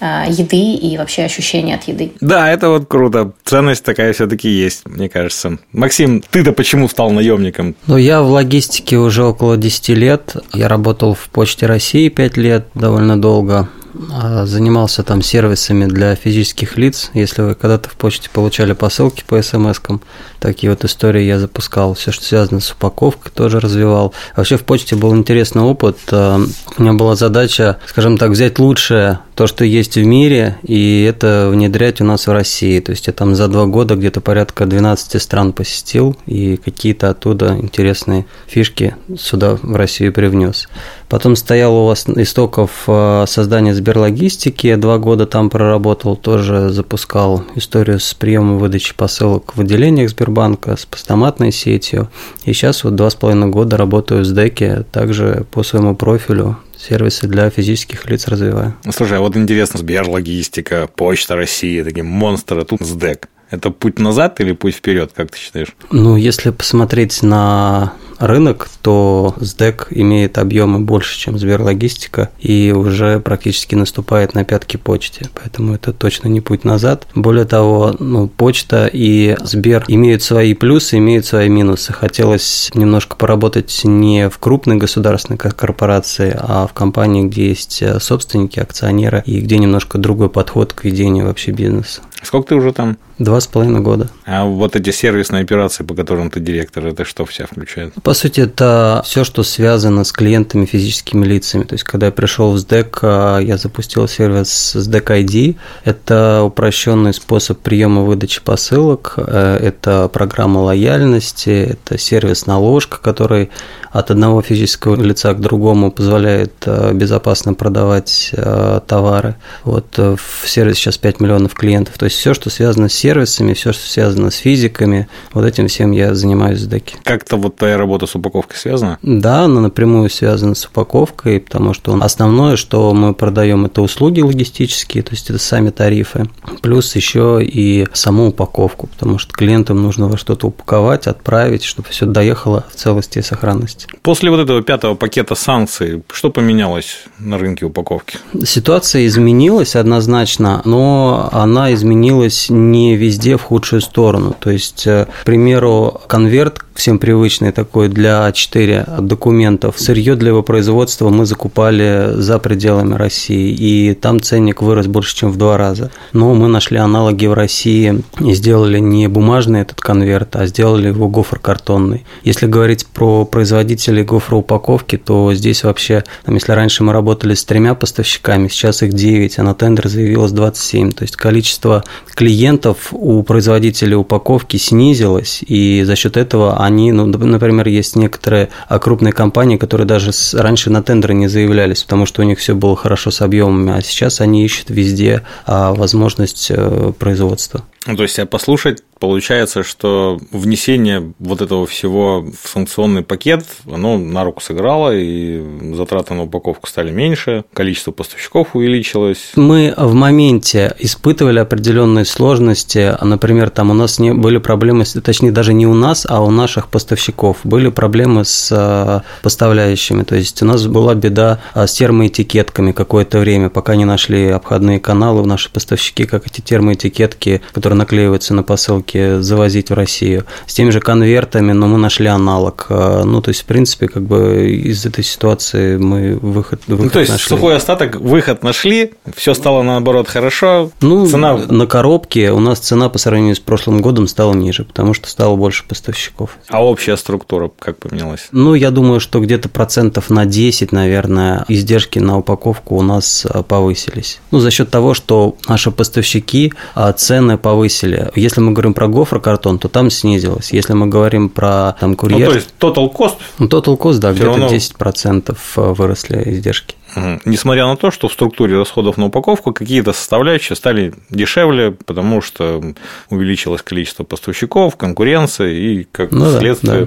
еды 0.00 0.74
и 0.74 0.96
вообще 0.96 1.24
ощущения 1.24 1.74
от 1.74 1.84
еды. 1.84 2.12
Да, 2.20 2.50
это 2.50 2.68
вот 2.68 2.86
круто. 2.88 3.32
Ценность 3.44 3.84
такая 3.84 4.12
все-таки 4.12 4.48
есть, 4.48 4.86
мне 4.86 5.08
кажется. 5.08 5.58
Максим, 5.72 6.22
ты-то 6.30 6.52
почему 6.52 6.88
стал 6.88 7.10
наемником? 7.10 7.74
Ну, 7.86 7.96
я 7.96 8.22
в 8.22 8.30
логистике 8.30 8.96
уже 8.96 9.24
около 9.24 9.56
10 9.56 9.88
лет. 9.90 10.36
Я 10.52 10.68
работал 10.68 11.14
в 11.14 11.28
Почте 11.28 11.66
России 11.66 12.08
5 12.08 12.36
лет, 12.36 12.66
довольно 12.74 13.20
долго. 13.20 13.68
А, 14.12 14.46
занимался 14.46 15.02
там 15.02 15.22
сервисами 15.22 15.86
для 15.86 16.14
физических 16.14 16.76
лиц. 16.76 17.10
Если 17.14 17.42
вы 17.42 17.54
когда-то 17.54 17.88
в 17.88 17.94
почте 17.94 18.30
получали 18.30 18.72
посылки 18.72 19.24
по 19.26 19.42
смс-кам, 19.42 20.00
такие 20.38 20.70
вот 20.70 20.84
истории 20.84 21.22
я 21.22 21.38
запускал. 21.38 21.94
Все, 21.94 22.12
что 22.12 22.24
связано 22.24 22.60
с 22.60 22.70
упаковкой, 22.70 23.32
тоже 23.34 23.60
развивал. 23.60 24.14
Вообще 24.36 24.56
в 24.56 24.64
почте 24.64 24.96
был 24.96 25.14
интересный 25.16 25.62
опыт. 25.62 25.98
А, 26.10 26.40
у 26.78 26.82
меня 26.82 26.92
была 26.94 27.16
задача, 27.16 27.78
скажем 27.86 28.18
так, 28.18 28.30
взять 28.30 28.58
лучшее, 28.58 29.20
то, 29.34 29.46
что 29.46 29.64
есть 29.64 29.96
в 29.96 30.04
мире, 30.04 30.58
и 30.62 31.02
это 31.02 31.48
внедрять 31.50 32.00
у 32.00 32.04
нас 32.04 32.26
в 32.26 32.32
России. 32.32 32.78
То 32.80 32.90
есть 32.90 33.06
я 33.06 33.12
там 33.12 33.34
за 33.34 33.48
два 33.48 33.66
года 33.66 33.96
где-то 33.96 34.20
порядка 34.20 34.66
12 34.66 35.20
стран 35.20 35.52
посетил, 35.52 36.16
и 36.26 36.56
какие-то 36.56 37.10
оттуда 37.10 37.56
интересные 37.56 38.26
фишки 38.46 38.94
сюда, 39.18 39.56
в 39.60 39.74
Россию, 39.74 40.12
привнес. 40.12 40.68
Потом 41.10 41.34
стоял 41.34 41.74
у 41.74 41.86
вас 41.86 42.08
истоков 42.08 42.84
а, 42.86 43.24
создания 43.26 43.74
Сберлогистики, 43.74 44.68
я 44.68 44.76
два 44.76 44.98
года 44.98 45.26
там 45.26 45.50
проработал, 45.50 46.16
тоже 46.16 46.70
запускал 46.70 47.44
историю 47.56 47.98
с 47.98 48.14
приемом 48.14 48.58
выдачи 48.58 48.94
посылок 48.94 49.56
в 49.56 49.60
отделениях 49.60 50.10
Сбербанка, 50.10 50.76
с 50.76 50.86
постаматной 50.86 51.50
сетью. 51.50 52.08
И 52.44 52.52
сейчас 52.52 52.84
вот 52.84 52.94
два 52.94 53.10
с 53.10 53.16
половиной 53.16 53.48
года 53.48 53.76
работаю 53.76 54.24
с 54.24 54.30
Деки, 54.30 54.84
также 54.92 55.44
по 55.50 55.64
своему 55.64 55.96
профилю, 55.96 56.56
сервисы 56.78 57.26
для 57.26 57.50
физических 57.50 58.08
лиц 58.08 58.28
развиваю. 58.28 58.74
Слушай, 58.94 59.18
а 59.18 59.20
вот 59.20 59.36
интересно, 59.36 59.80
Сберлогистика, 59.80 60.88
Почта 60.94 61.34
России, 61.34 61.82
такие 61.82 62.04
монстры, 62.04 62.60
а 62.60 62.64
тут 62.64 62.82
СДЭК. 62.82 63.28
Это 63.50 63.70
путь 63.70 63.98
назад 63.98 64.40
или 64.40 64.52
путь 64.52 64.76
вперед, 64.76 65.10
как 65.12 65.32
ты 65.32 65.38
считаешь? 65.38 65.74
Ну, 65.90 66.14
если 66.14 66.50
посмотреть 66.50 67.20
на 67.24 67.94
рынок, 68.20 68.68
то 68.82 69.34
СДЭК 69.40 69.88
имеет 69.90 70.38
объемы 70.38 70.78
больше, 70.78 71.18
чем 71.18 71.38
Сберлогистика, 71.38 72.30
и 72.38 72.72
уже 72.76 73.18
практически 73.18 73.74
наступает 73.74 74.34
на 74.34 74.44
пятки 74.44 74.76
почте, 74.76 75.26
поэтому 75.34 75.74
это 75.74 75.92
точно 75.92 76.28
не 76.28 76.40
путь 76.40 76.64
назад. 76.64 77.06
Более 77.14 77.46
того, 77.46 77.96
ну, 77.98 78.28
почта 78.28 78.88
и 78.92 79.36
Сбер 79.42 79.84
имеют 79.88 80.22
свои 80.22 80.54
плюсы, 80.54 80.98
имеют 80.98 81.26
свои 81.26 81.48
минусы. 81.48 81.92
Хотелось 81.92 82.70
немножко 82.74 83.16
поработать 83.16 83.80
не 83.84 84.28
в 84.28 84.38
крупной 84.38 84.76
государственной 84.76 85.38
корпорации, 85.38 86.36
а 86.38 86.66
в 86.66 86.72
компании, 86.72 87.24
где 87.24 87.48
есть 87.48 87.82
собственники, 88.00 88.60
акционеры, 88.60 89.22
и 89.24 89.40
где 89.40 89.58
немножко 89.58 89.98
другой 89.98 90.28
подход 90.28 90.72
к 90.72 90.84
ведению 90.84 91.26
вообще 91.26 91.52
бизнеса. 91.52 92.02
Сколько 92.22 92.48
ты 92.48 92.54
уже 92.54 92.72
там? 92.72 92.98
Два 93.18 93.40
с 93.40 93.46
половиной 93.46 93.80
года. 93.80 94.08
А 94.26 94.44
вот 94.44 94.76
эти 94.76 94.90
сервисные 94.90 95.42
операции, 95.42 95.84
по 95.84 95.94
которым 95.94 96.30
ты 96.30 96.40
директор, 96.40 96.86
это 96.86 97.04
что 97.04 97.24
в 97.24 97.34
себя 97.34 97.46
включает? 97.46 97.94
По 98.10 98.14
сути, 98.14 98.40
это 98.40 99.02
все, 99.04 99.22
что 99.22 99.44
связано 99.44 100.02
с 100.02 100.10
клиентами 100.10 100.66
физическими 100.66 101.24
лицами. 101.24 101.62
То 101.62 101.74
есть, 101.74 101.84
когда 101.84 102.06
я 102.06 102.12
пришел 102.12 102.50
в 102.50 102.56
SDEC, 102.56 102.98
а, 103.02 103.38
я 103.38 103.56
запустил 103.56 104.08
сервис 104.08 104.74
SDEC 104.74 105.04
ID. 105.04 105.56
Это 105.84 106.42
упрощенный 106.42 107.14
способ 107.14 107.60
приема 107.60 108.02
выдачи 108.02 108.40
посылок, 108.42 109.14
э, 109.16 109.58
это 109.62 110.08
программа 110.08 110.58
лояльности, 110.58 111.50
это 111.78 111.98
сервис 111.98 112.46
наложка, 112.46 112.98
который 113.00 113.50
от 113.92 114.10
одного 114.10 114.42
физического 114.42 115.00
лица 115.00 115.32
к 115.32 115.40
другому 115.40 115.92
позволяет 115.92 116.54
э, 116.66 116.92
безопасно 116.92 117.54
продавать 117.54 118.30
э, 118.32 118.80
товары. 118.88 119.36
Вот 119.62 119.96
в 119.96 120.48
сервисе 120.48 120.80
сейчас 120.80 120.98
5 120.98 121.20
миллионов 121.20 121.54
клиентов. 121.54 121.96
То 121.96 122.06
есть 122.06 122.16
все, 122.16 122.34
что 122.34 122.50
связано 122.50 122.88
с 122.88 122.92
сервисами, 122.94 123.54
все, 123.54 123.72
что 123.72 123.86
связано 123.86 124.32
с 124.32 124.36
физиками, 124.36 125.08
вот 125.32 125.44
этим 125.44 125.68
всем 125.68 125.92
я 125.92 126.14
занимаюсь 126.16 126.62
в 126.62 126.68
деке. 126.68 126.96
Как-то 127.04 127.36
вот 127.36 127.54
твоя 127.54 127.76
работа 127.76 127.99
с 128.06 128.14
упаковкой 128.14 128.56
связана? 128.58 128.98
Да, 129.02 129.44
она 129.44 129.60
напрямую 129.60 130.10
связана 130.10 130.54
с 130.54 130.66
упаковкой, 130.66 131.40
потому 131.40 131.74
что 131.74 131.98
основное, 132.00 132.56
что 132.56 132.92
мы 132.94 133.14
продаем, 133.14 133.66
это 133.66 133.82
услуги 133.82 134.20
логистические, 134.20 135.02
то 135.02 135.12
есть 135.12 135.30
это 135.30 135.38
сами 135.38 135.70
тарифы, 135.70 136.28
плюс 136.62 136.94
еще 136.96 137.40
и 137.42 137.86
саму 137.92 138.28
упаковку, 138.28 138.86
потому 138.86 139.18
что 139.18 139.32
клиентам 139.32 139.82
нужно 139.82 140.08
во 140.08 140.16
что-то 140.16 140.48
упаковать, 140.48 141.06
отправить, 141.06 141.64
чтобы 141.64 141.88
все 141.88 142.06
доехало 142.06 142.64
в 142.70 142.76
целости 142.76 143.18
и 143.18 143.22
сохранности. 143.22 143.86
После 144.02 144.30
вот 144.30 144.40
этого 144.40 144.62
пятого 144.62 144.94
пакета 144.94 145.34
санкций, 145.34 146.02
что 146.12 146.30
поменялось 146.30 147.04
на 147.18 147.38
рынке 147.38 147.64
упаковки? 147.64 148.18
Ситуация 148.44 149.06
изменилась 149.06 149.76
однозначно, 149.76 150.62
но 150.64 151.28
она 151.32 151.72
изменилась 151.74 152.50
не 152.50 152.96
везде 152.96 153.36
в 153.36 153.42
худшую 153.42 153.80
сторону. 153.80 154.36
То 154.38 154.50
есть, 154.50 154.86
э, 154.86 155.06
к 155.22 155.24
примеру, 155.24 156.00
конверт 156.06 156.60
всем 156.74 156.98
привычный 156.98 157.52
такой 157.52 157.79
для 157.88 158.28
А4 158.28 159.00
документов. 159.00 159.74
Сырье 159.78 160.14
для 160.14 160.28
его 160.28 160.42
производства 160.42 161.08
мы 161.08 161.26
закупали 161.26 162.10
за 162.14 162.38
пределами 162.38 162.94
России, 162.94 163.52
и 163.52 163.94
там 163.94 164.20
ценник 164.20 164.62
вырос 164.62 164.86
больше, 164.86 165.16
чем 165.16 165.32
в 165.32 165.36
два 165.36 165.56
раза. 165.56 165.90
Но 166.12 166.34
мы 166.34 166.48
нашли 166.48 166.78
аналоги 166.78 167.26
в 167.26 167.32
России 167.32 168.02
и 168.20 168.34
сделали 168.34 168.78
не 168.78 169.08
бумажный 169.08 169.60
этот 169.60 169.80
конверт, 169.80 170.36
а 170.36 170.46
сделали 170.46 170.88
его 170.88 171.08
гофр-картонный. 171.08 172.04
Если 172.24 172.46
говорить 172.46 172.86
про 172.86 173.24
производителей 173.24 174.02
гофроупаковки, 174.02 174.96
то 174.96 175.32
здесь 175.34 175.64
вообще, 175.64 176.04
там, 176.24 176.34
если 176.34 176.52
раньше 176.52 176.82
мы 176.84 176.92
работали 176.92 177.34
с 177.34 177.44
тремя 177.44 177.74
поставщиками, 177.74 178.48
сейчас 178.48 178.82
их 178.82 178.92
9, 178.92 179.38
а 179.38 179.42
на 179.42 179.54
тендер 179.54 179.88
заявилось 179.88 180.32
27. 180.32 180.92
То 180.92 181.02
есть 181.02 181.16
количество 181.16 181.84
клиентов 182.14 182.88
у 182.92 183.22
производителей 183.22 183.94
упаковки 183.94 184.56
снизилось, 184.56 185.42
и 185.46 185.82
за 185.84 185.96
счет 185.96 186.16
этого 186.16 186.62
они, 186.62 186.92
ну, 186.92 187.06
например, 187.06 187.68
есть 187.70 187.96
некоторые 187.96 188.48
а, 188.68 188.78
крупные 188.78 189.12
компании, 189.12 189.56
которые 189.56 189.86
даже 189.86 190.10
раньше 190.34 190.70
на 190.70 190.82
тендеры 190.82 191.14
не 191.14 191.28
заявлялись, 191.28 191.82
потому 191.82 192.06
что 192.06 192.22
у 192.22 192.24
них 192.24 192.38
все 192.38 192.54
было 192.54 192.76
хорошо 192.76 193.10
с 193.10 193.20
объемами, 193.22 193.72
а 193.72 193.82
сейчас 193.82 194.20
они 194.20 194.44
ищут 194.44 194.70
везде 194.70 195.22
а, 195.46 195.72
возможность 195.74 196.50
э, 196.50 196.92
производства. 196.98 197.64
Ну, 197.86 197.96
то 197.96 198.02
есть, 198.02 198.18
а 198.18 198.26
послушать 198.26 198.82
получается, 199.00 199.64
что 199.64 200.20
внесение 200.30 201.12
вот 201.18 201.40
этого 201.40 201.66
всего 201.66 202.20
в 202.20 202.48
санкционный 202.48 203.02
пакет, 203.02 203.44
оно 203.68 203.98
на 203.98 204.22
руку 204.22 204.40
сыграло, 204.42 204.94
и 204.94 205.42
затраты 205.74 206.14
на 206.14 206.24
упаковку 206.24 206.68
стали 206.68 206.92
меньше, 206.92 207.44
количество 207.54 207.90
поставщиков 207.90 208.54
увеличилось. 208.54 209.32
Мы 209.34 209.74
в 209.76 209.94
моменте 209.94 210.76
испытывали 210.78 211.38
определенные 211.38 212.04
сложности, 212.04 212.94
например, 213.00 213.50
там 213.50 213.70
у 213.70 213.74
нас 213.74 213.98
не 213.98 214.12
были 214.12 214.36
проблемы, 214.36 214.84
точнее 214.84 215.32
даже 215.32 215.54
не 215.54 215.66
у 215.66 215.74
нас, 215.74 216.06
а 216.08 216.20
у 216.20 216.30
наших 216.30 216.68
поставщиков 216.68 217.38
были 217.44 217.70
проблемы 217.70 218.26
с 218.26 218.50
э, 218.52 219.00
поставляющими, 219.22 220.02
то 220.02 220.14
есть 220.14 220.42
у 220.42 220.44
нас 220.44 220.66
была 220.66 220.94
беда 220.94 221.40
э, 221.54 221.66
с 221.66 221.72
термоэтикетками 221.72 222.72
какое-то 222.72 223.18
время, 223.18 223.48
пока 223.48 223.76
не 223.76 223.86
нашли 223.86 224.28
обходные 224.28 224.78
каналы 224.78 225.26
наши 225.26 225.50
поставщики, 225.50 226.04
как 226.04 226.26
эти 226.26 226.42
термоэтикетки, 226.42 227.40
которые 227.52 227.69
наклеиваются 227.74 228.34
на 228.34 228.42
посылки 228.42 229.20
завозить 229.20 229.70
в 229.70 229.74
Россию. 229.74 230.24
С 230.46 230.54
теми 230.54 230.70
же 230.70 230.80
конвертами, 230.80 231.52
но 231.52 231.66
мы 231.66 231.78
нашли 231.78 232.06
аналог. 232.06 232.66
А, 232.68 233.04
ну, 233.04 233.20
то 233.20 233.30
есть, 233.30 233.42
в 233.42 233.44
принципе, 233.44 233.88
как 233.88 234.02
бы 234.02 234.50
из 234.50 234.86
этой 234.86 235.04
ситуации 235.04 235.76
мы 235.76 236.16
выход, 236.16 236.62
выход 236.66 236.84
ну, 236.84 236.90
то 236.90 237.00
есть, 237.00 237.12
нашли. 237.12 237.28
сухой 237.28 237.56
остаток, 237.56 237.96
выход 237.96 238.42
нашли, 238.42 238.92
все 239.14 239.34
стало 239.34 239.62
наоборот 239.62 240.08
хорошо. 240.08 240.70
Ну, 240.80 241.06
цена... 241.06 241.36
на 241.36 241.66
коробке 241.66 242.30
у 242.32 242.40
нас 242.40 242.58
цена 242.58 242.88
по 242.88 242.98
сравнению 242.98 243.36
с 243.36 243.40
прошлым 243.40 243.80
годом 243.80 244.06
стала 244.06 244.34
ниже, 244.34 244.64
потому 244.64 244.94
что 244.94 245.08
стало 245.08 245.36
больше 245.36 245.64
поставщиков. 245.66 246.36
А 246.48 246.64
общая 246.64 246.96
структура 246.96 247.50
как 247.58 247.78
поменялась? 247.78 248.28
Ну, 248.32 248.54
я 248.54 248.70
думаю, 248.70 249.00
что 249.00 249.20
где-то 249.20 249.48
процентов 249.48 250.10
на 250.10 250.26
10, 250.26 250.72
наверное, 250.72 251.44
издержки 251.48 251.98
на 251.98 252.18
упаковку 252.18 252.76
у 252.76 252.82
нас 252.82 253.26
а, 253.28 253.42
повысились. 253.42 254.20
Ну, 254.30 254.40
за 254.40 254.50
счет 254.50 254.70
того, 254.70 254.94
что 254.94 255.36
наши 255.48 255.70
поставщики 255.70 256.52
а, 256.74 256.92
цены 256.92 257.38
повысили 257.38 257.59
повысили. 257.60 258.10
Если 258.14 258.40
мы 258.40 258.52
говорим 258.52 258.74
про 258.74 258.88
гофрокартон, 258.88 259.58
то 259.58 259.68
там 259.68 259.90
снизилось. 259.90 260.52
Если 260.52 260.72
мы 260.72 260.86
говорим 260.86 261.28
про 261.28 261.76
там 261.78 261.94
курьер... 261.94 262.20
Ну, 262.20 262.26
то 262.26 262.34
есть 262.34 262.54
total 262.58 262.92
cost? 262.92 263.16
Ну, 263.38 263.46
total 263.46 263.78
cost, 263.78 263.98
да, 263.98 264.12
где-то 264.12 264.26
равно... 264.26 264.48
10% 264.48 265.36
выросли 265.74 266.22
издержки. 266.30 266.74
Угу. 266.96 267.20
Несмотря 267.26 267.66
на 267.66 267.76
то, 267.76 267.90
что 267.90 268.08
в 268.08 268.12
структуре 268.12 268.56
расходов 268.56 268.96
на 268.96 269.06
упаковку 269.06 269.52
какие-то 269.52 269.92
составляющие 269.92 270.56
стали 270.56 270.94
дешевле, 271.10 271.72
потому 271.72 272.22
что 272.22 272.62
увеличилось 273.10 273.62
количество 273.62 274.04
поставщиков, 274.04 274.76
конкуренция 274.76 275.50
и, 275.50 275.84
как 275.84 276.12
ну, 276.12 276.38
следствие, 276.38 276.80
да, 276.80 276.86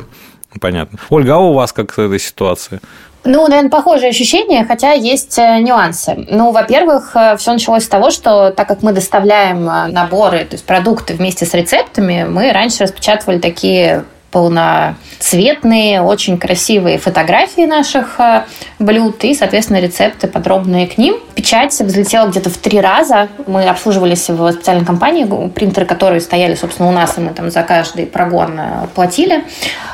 да. 0.54 0.60
понятно. 0.60 1.00
Ольга, 1.10 1.36
а 1.36 1.38
у 1.38 1.54
вас 1.54 1.72
как 1.72 1.94
с 1.94 2.00
этой 2.00 2.20
ситуацией? 2.20 2.82
Ну, 3.26 3.48
наверное, 3.48 3.70
похожие 3.70 4.10
ощущения, 4.10 4.66
хотя 4.66 4.92
есть 4.92 5.38
э, 5.40 5.60
нюансы. 5.60 6.26
Ну, 6.30 6.52
во-первых, 6.52 7.16
э, 7.16 7.38
все 7.38 7.54
началось 7.54 7.86
с 7.86 7.88
того, 7.88 8.12
что 8.12 8.52
так 8.52 8.68
как 8.68 8.84
мы 8.84 8.92
доставляем 8.92 9.70
э, 9.70 9.88
наборы, 9.88 10.40
то 10.40 10.56
есть 10.56 10.66
продукты 10.66 11.14
вместе 11.14 11.46
с 11.46 11.54
рецептами, 11.54 12.26
мы 12.28 12.52
раньше 12.52 12.84
распечатывали 12.84 13.40
такие 13.40 14.04
полноцветные, 14.34 16.02
очень 16.02 16.40
красивые 16.40 16.98
фотографии 16.98 17.66
наших 17.66 18.20
э, 18.20 18.44
блюд 18.80 19.24
и, 19.24 19.36
соответственно, 19.36 19.78
рецепты 19.78 20.28
подробные 20.28 20.88
к 20.88 20.98
ним. 20.98 21.18
Печать 21.36 21.80
взлетела 21.80 22.28
где-то 22.28 22.50
в 22.50 22.58
три 22.58 22.82
раза. 22.82 23.30
Мы 23.46 23.64
обслуживались 23.64 24.28
в 24.30 24.52
специальной 24.52 24.86
компании, 24.86 25.50
принтеры 25.50 25.86
которые 25.86 26.20
стояли, 26.20 26.56
собственно, 26.56 26.90
у 26.90 26.92
нас, 26.92 27.16
и 27.18 27.22
мы 27.22 27.30
там 27.30 27.52
за 27.52 27.62
каждый 27.62 28.08
прогон 28.08 28.60
э, 28.60 28.88
платили. 28.96 29.44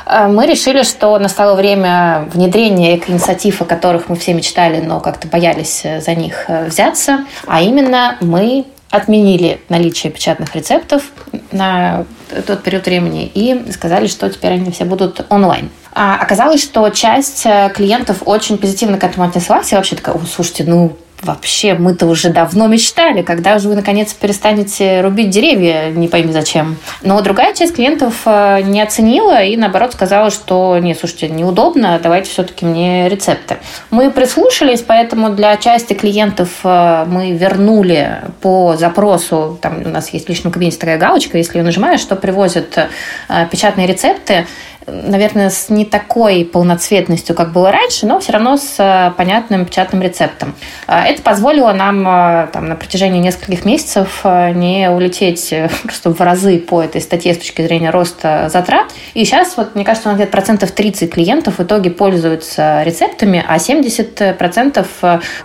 Э, 0.06 0.26
мы 0.26 0.46
решили, 0.46 0.82
что 0.84 1.18
настало 1.18 1.54
время 1.54 2.24
внедрения 2.32 2.96
эко-инициатив, 2.96 3.60
о 3.60 3.66
которых 3.66 4.08
мы 4.08 4.16
все 4.16 4.32
мечтали, 4.32 4.80
но 4.80 5.00
как-то 5.00 5.28
боялись 5.28 5.82
за 5.82 6.14
них 6.14 6.46
взяться. 6.48 7.26
А 7.46 7.60
именно 7.60 8.16
мы 8.22 8.64
отменили 8.90 9.60
наличие 9.68 10.12
печатных 10.12 10.54
рецептов 10.54 11.04
на 11.52 12.04
тот 12.46 12.62
период 12.62 12.86
времени 12.86 13.30
и 13.32 13.70
сказали, 13.72 14.06
что 14.06 14.28
теперь 14.28 14.52
они 14.52 14.70
все 14.70 14.84
будут 14.84 15.24
онлайн. 15.30 15.70
А 15.92 16.16
оказалось, 16.16 16.62
что 16.62 16.88
часть 16.90 17.44
э, 17.44 17.70
клиентов 17.74 18.22
очень 18.24 18.58
позитивно 18.58 18.98
к 18.98 19.04
этому 19.04 19.26
отнеслась 19.26 19.72
и 19.72 19.74
вообще 19.74 19.96
такая, 19.96 20.16
слушайте, 20.32 20.64
ну 20.64 20.96
вообще 21.22 21.74
мы-то 21.74 22.06
уже 22.06 22.30
давно 22.30 22.66
мечтали, 22.66 23.22
когда 23.22 23.58
же 23.58 23.68
вы 23.68 23.74
наконец 23.74 24.12
перестанете 24.12 25.00
рубить 25.00 25.30
деревья, 25.30 25.90
не 25.90 26.08
пойми 26.08 26.32
зачем. 26.32 26.76
Но 27.02 27.20
другая 27.20 27.54
часть 27.54 27.74
клиентов 27.74 28.22
э, 28.24 28.62
не 28.62 28.80
оценила 28.80 29.42
и 29.42 29.56
наоборот 29.56 29.92
сказала, 29.92 30.30
что 30.30 30.78
не, 30.78 30.94
слушайте, 30.94 31.28
неудобно, 31.28 31.98
давайте 32.02 32.30
все-таки 32.30 32.64
мне 32.64 33.08
рецепты. 33.08 33.58
Мы 33.90 34.10
прислушались, 34.10 34.82
поэтому 34.82 35.30
для 35.30 35.56
части 35.56 35.92
клиентов 35.92 36.48
э, 36.64 37.04
мы 37.06 37.32
вернули 37.32 38.22
по 38.40 38.76
запросу, 38.76 39.58
там 39.60 39.82
у 39.84 39.88
нас 39.88 40.10
есть 40.10 40.26
в 40.26 40.28
личном 40.28 40.52
кабинете 40.52 40.78
такая 40.78 40.98
галочка, 40.98 41.38
если 41.38 41.58
ее 41.58 41.64
нажимаешь, 41.64 42.00
что 42.00 42.16
привозят 42.16 42.76
э, 42.78 43.46
печатные 43.50 43.86
рецепты, 43.86 44.46
наверное, 44.90 45.50
с 45.50 45.68
не 45.68 45.84
такой 45.84 46.44
полноцветностью, 46.44 47.34
как 47.34 47.52
было 47.52 47.70
раньше, 47.70 48.06
но 48.06 48.20
все 48.20 48.32
равно 48.32 48.56
с 48.56 48.76
э, 48.78 49.12
понятным 49.16 49.64
печатным 49.64 50.02
рецептом. 50.02 50.54
А, 50.86 51.06
это 51.06 51.22
позволило 51.22 51.72
нам 51.72 52.06
э, 52.06 52.48
там, 52.52 52.68
на 52.68 52.76
протяжении 52.76 53.20
нескольких 53.20 53.64
месяцев 53.64 54.20
э, 54.24 54.52
не 54.52 54.90
улететь 54.90 55.54
просто 55.82 56.10
в 56.10 56.20
разы 56.20 56.58
по 56.58 56.82
этой 56.82 57.00
статье 57.00 57.34
с 57.34 57.38
точки 57.38 57.62
зрения 57.62 57.90
роста 57.90 58.48
затрат. 58.52 58.86
И 59.14 59.24
сейчас, 59.24 59.56
вот, 59.56 59.74
мне 59.74 59.84
кажется, 59.84 60.08
у 60.08 60.12
нас 60.12 60.18
где-то 60.18 60.32
процентов 60.32 60.72
30 60.72 61.12
клиентов 61.12 61.58
в 61.58 61.62
итоге 61.62 61.90
пользуются 61.90 62.82
рецептами, 62.82 63.44
а 63.46 63.58
70 63.58 64.36
процентов 64.38 64.88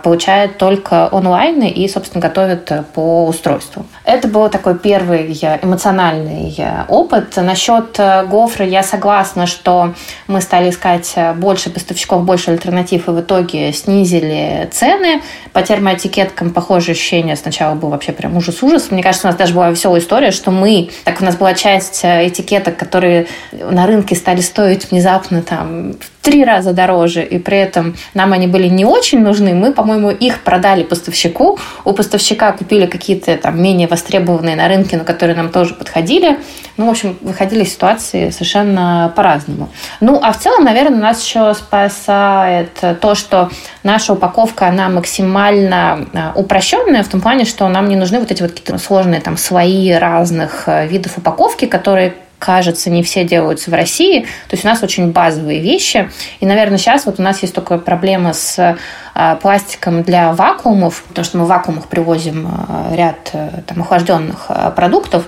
получают 0.02 0.58
только 0.58 1.08
онлайн 1.10 1.62
и, 1.62 1.88
собственно, 1.88 2.20
готовят 2.20 2.70
по 2.94 3.26
устройству. 3.26 3.86
Это 4.04 4.28
был 4.28 4.48
такой 4.48 4.78
первый 4.78 5.32
эмоциональный 5.62 6.54
опыт. 6.88 7.36
Насчет 7.36 7.98
гофры 8.28 8.66
я 8.66 8.82
согласна 8.82 9.35
согласна, 9.36 9.46
что 9.46 9.94
мы 10.26 10.40
стали 10.40 10.70
искать 10.70 11.12
э, 11.16 11.34
больше 11.34 11.70
поставщиков, 11.70 12.24
больше 12.24 12.50
альтернатив, 12.50 13.08
и 13.08 13.10
в 13.10 13.20
итоге 13.20 13.72
снизили 13.72 14.68
цены. 14.72 15.22
По 15.52 15.62
термоэтикеткам 15.62 16.50
похожее 16.50 16.92
ощущение. 16.92 17.36
Сначала 17.36 17.74
был 17.74 17.90
вообще 17.90 18.12
прям 18.12 18.36
ужас-ужас. 18.36 18.90
Мне 18.90 19.02
кажется, 19.02 19.28
у 19.28 19.30
нас 19.30 19.36
даже 19.36 19.54
была 19.54 19.70
веселая 19.70 20.00
история, 20.00 20.30
что 20.30 20.50
мы, 20.50 20.90
так 21.04 21.20
у 21.20 21.24
нас 21.24 21.36
была 21.36 21.54
часть 21.54 22.04
э, 22.04 22.28
этикеток, 22.28 22.76
которые 22.76 23.26
на 23.52 23.86
рынке 23.86 24.14
стали 24.14 24.40
стоить 24.40 24.90
внезапно 24.90 25.42
там 25.42 25.92
в 25.92 26.15
три 26.26 26.44
раза 26.44 26.72
дороже, 26.72 27.22
и 27.22 27.38
при 27.38 27.56
этом 27.56 27.94
нам 28.12 28.32
они 28.32 28.48
были 28.48 28.66
не 28.66 28.84
очень 28.84 29.20
нужны, 29.20 29.54
мы, 29.54 29.72
по-моему, 29.72 30.10
их 30.10 30.40
продали 30.40 30.82
поставщику. 30.82 31.56
У 31.84 31.92
поставщика 31.92 32.50
купили 32.50 32.86
какие-то 32.86 33.36
там 33.36 33.62
менее 33.62 33.86
востребованные 33.86 34.56
на 34.56 34.66
рынке, 34.66 34.96
но 34.96 35.04
которые 35.04 35.36
нам 35.36 35.50
тоже 35.50 35.74
подходили. 35.74 36.36
Ну, 36.76 36.86
в 36.86 36.90
общем, 36.90 37.16
выходили 37.20 37.62
ситуации 37.62 38.30
совершенно 38.30 39.12
по-разному. 39.14 39.68
Ну, 40.00 40.18
а 40.20 40.32
в 40.32 40.38
целом, 40.40 40.64
наверное, 40.64 40.98
нас 40.98 41.24
еще 41.24 41.54
спасает 41.54 42.72
то, 43.00 43.14
что 43.14 43.48
наша 43.84 44.12
упаковка, 44.12 44.66
она 44.66 44.88
максимально 44.88 46.08
а, 46.12 46.32
упрощенная 46.34 47.04
в 47.04 47.08
том 47.08 47.20
плане, 47.20 47.44
что 47.44 47.68
нам 47.68 47.88
не 47.88 47.94
нужны 47.94 48.18
вот 48.18 48.32
эти 48.32 48.42
вот 48.42 48.50
какие-то 48.50 48.76
сложные 48.78 49.20
там 49.20 49.36
слои 49.36 49.92
разных 49.92 50.64
э, 50.66 50.88
видов 50.88 51.18
упаковки, 51.18 51.66
которые 51.66 52.14
кажется, 52.38 52.90
не 52.90 53.02
все 53.02 53.24
делаются 53.24 53.70
в 53.70 53.74
России. 53.74 54.20
То 54.48 54.54
есть 54.54 54.64
у 54.64 54.68
нас 54.68 54.82
очень 54.82 55.12
базовые 55.12 55.60
вещи. 55.60 56.10
И, 56.40 56.46
наверное, 56.46 56.78
сейчас 56.78 57.06
вот 57.06 57.18
у 57.18 57.22
нас 57.22 57.40
есть 57.42 57.54
только 57.54 57.78
проблема 57.78 58.32
с 58.32 58.76
а, 59.14 59.36
пластиком 59.36 60.02
для 60.02 60.32
вакуумов, 60.32 61.02
потому 61.08 61.24
что 61.24 61.38
мы 61.38 61.44
в 61.44 61.48
вакуумах 61.48 61.86
привозим 61.86 62.46
а, 62.46 62.94
ряд 62.94 63.30
э, 63.32 63.62
там, 63.66 63.80
охлажденных 63.80 64.46
а, 64.48 64.70
продуктов. 64.70 65.24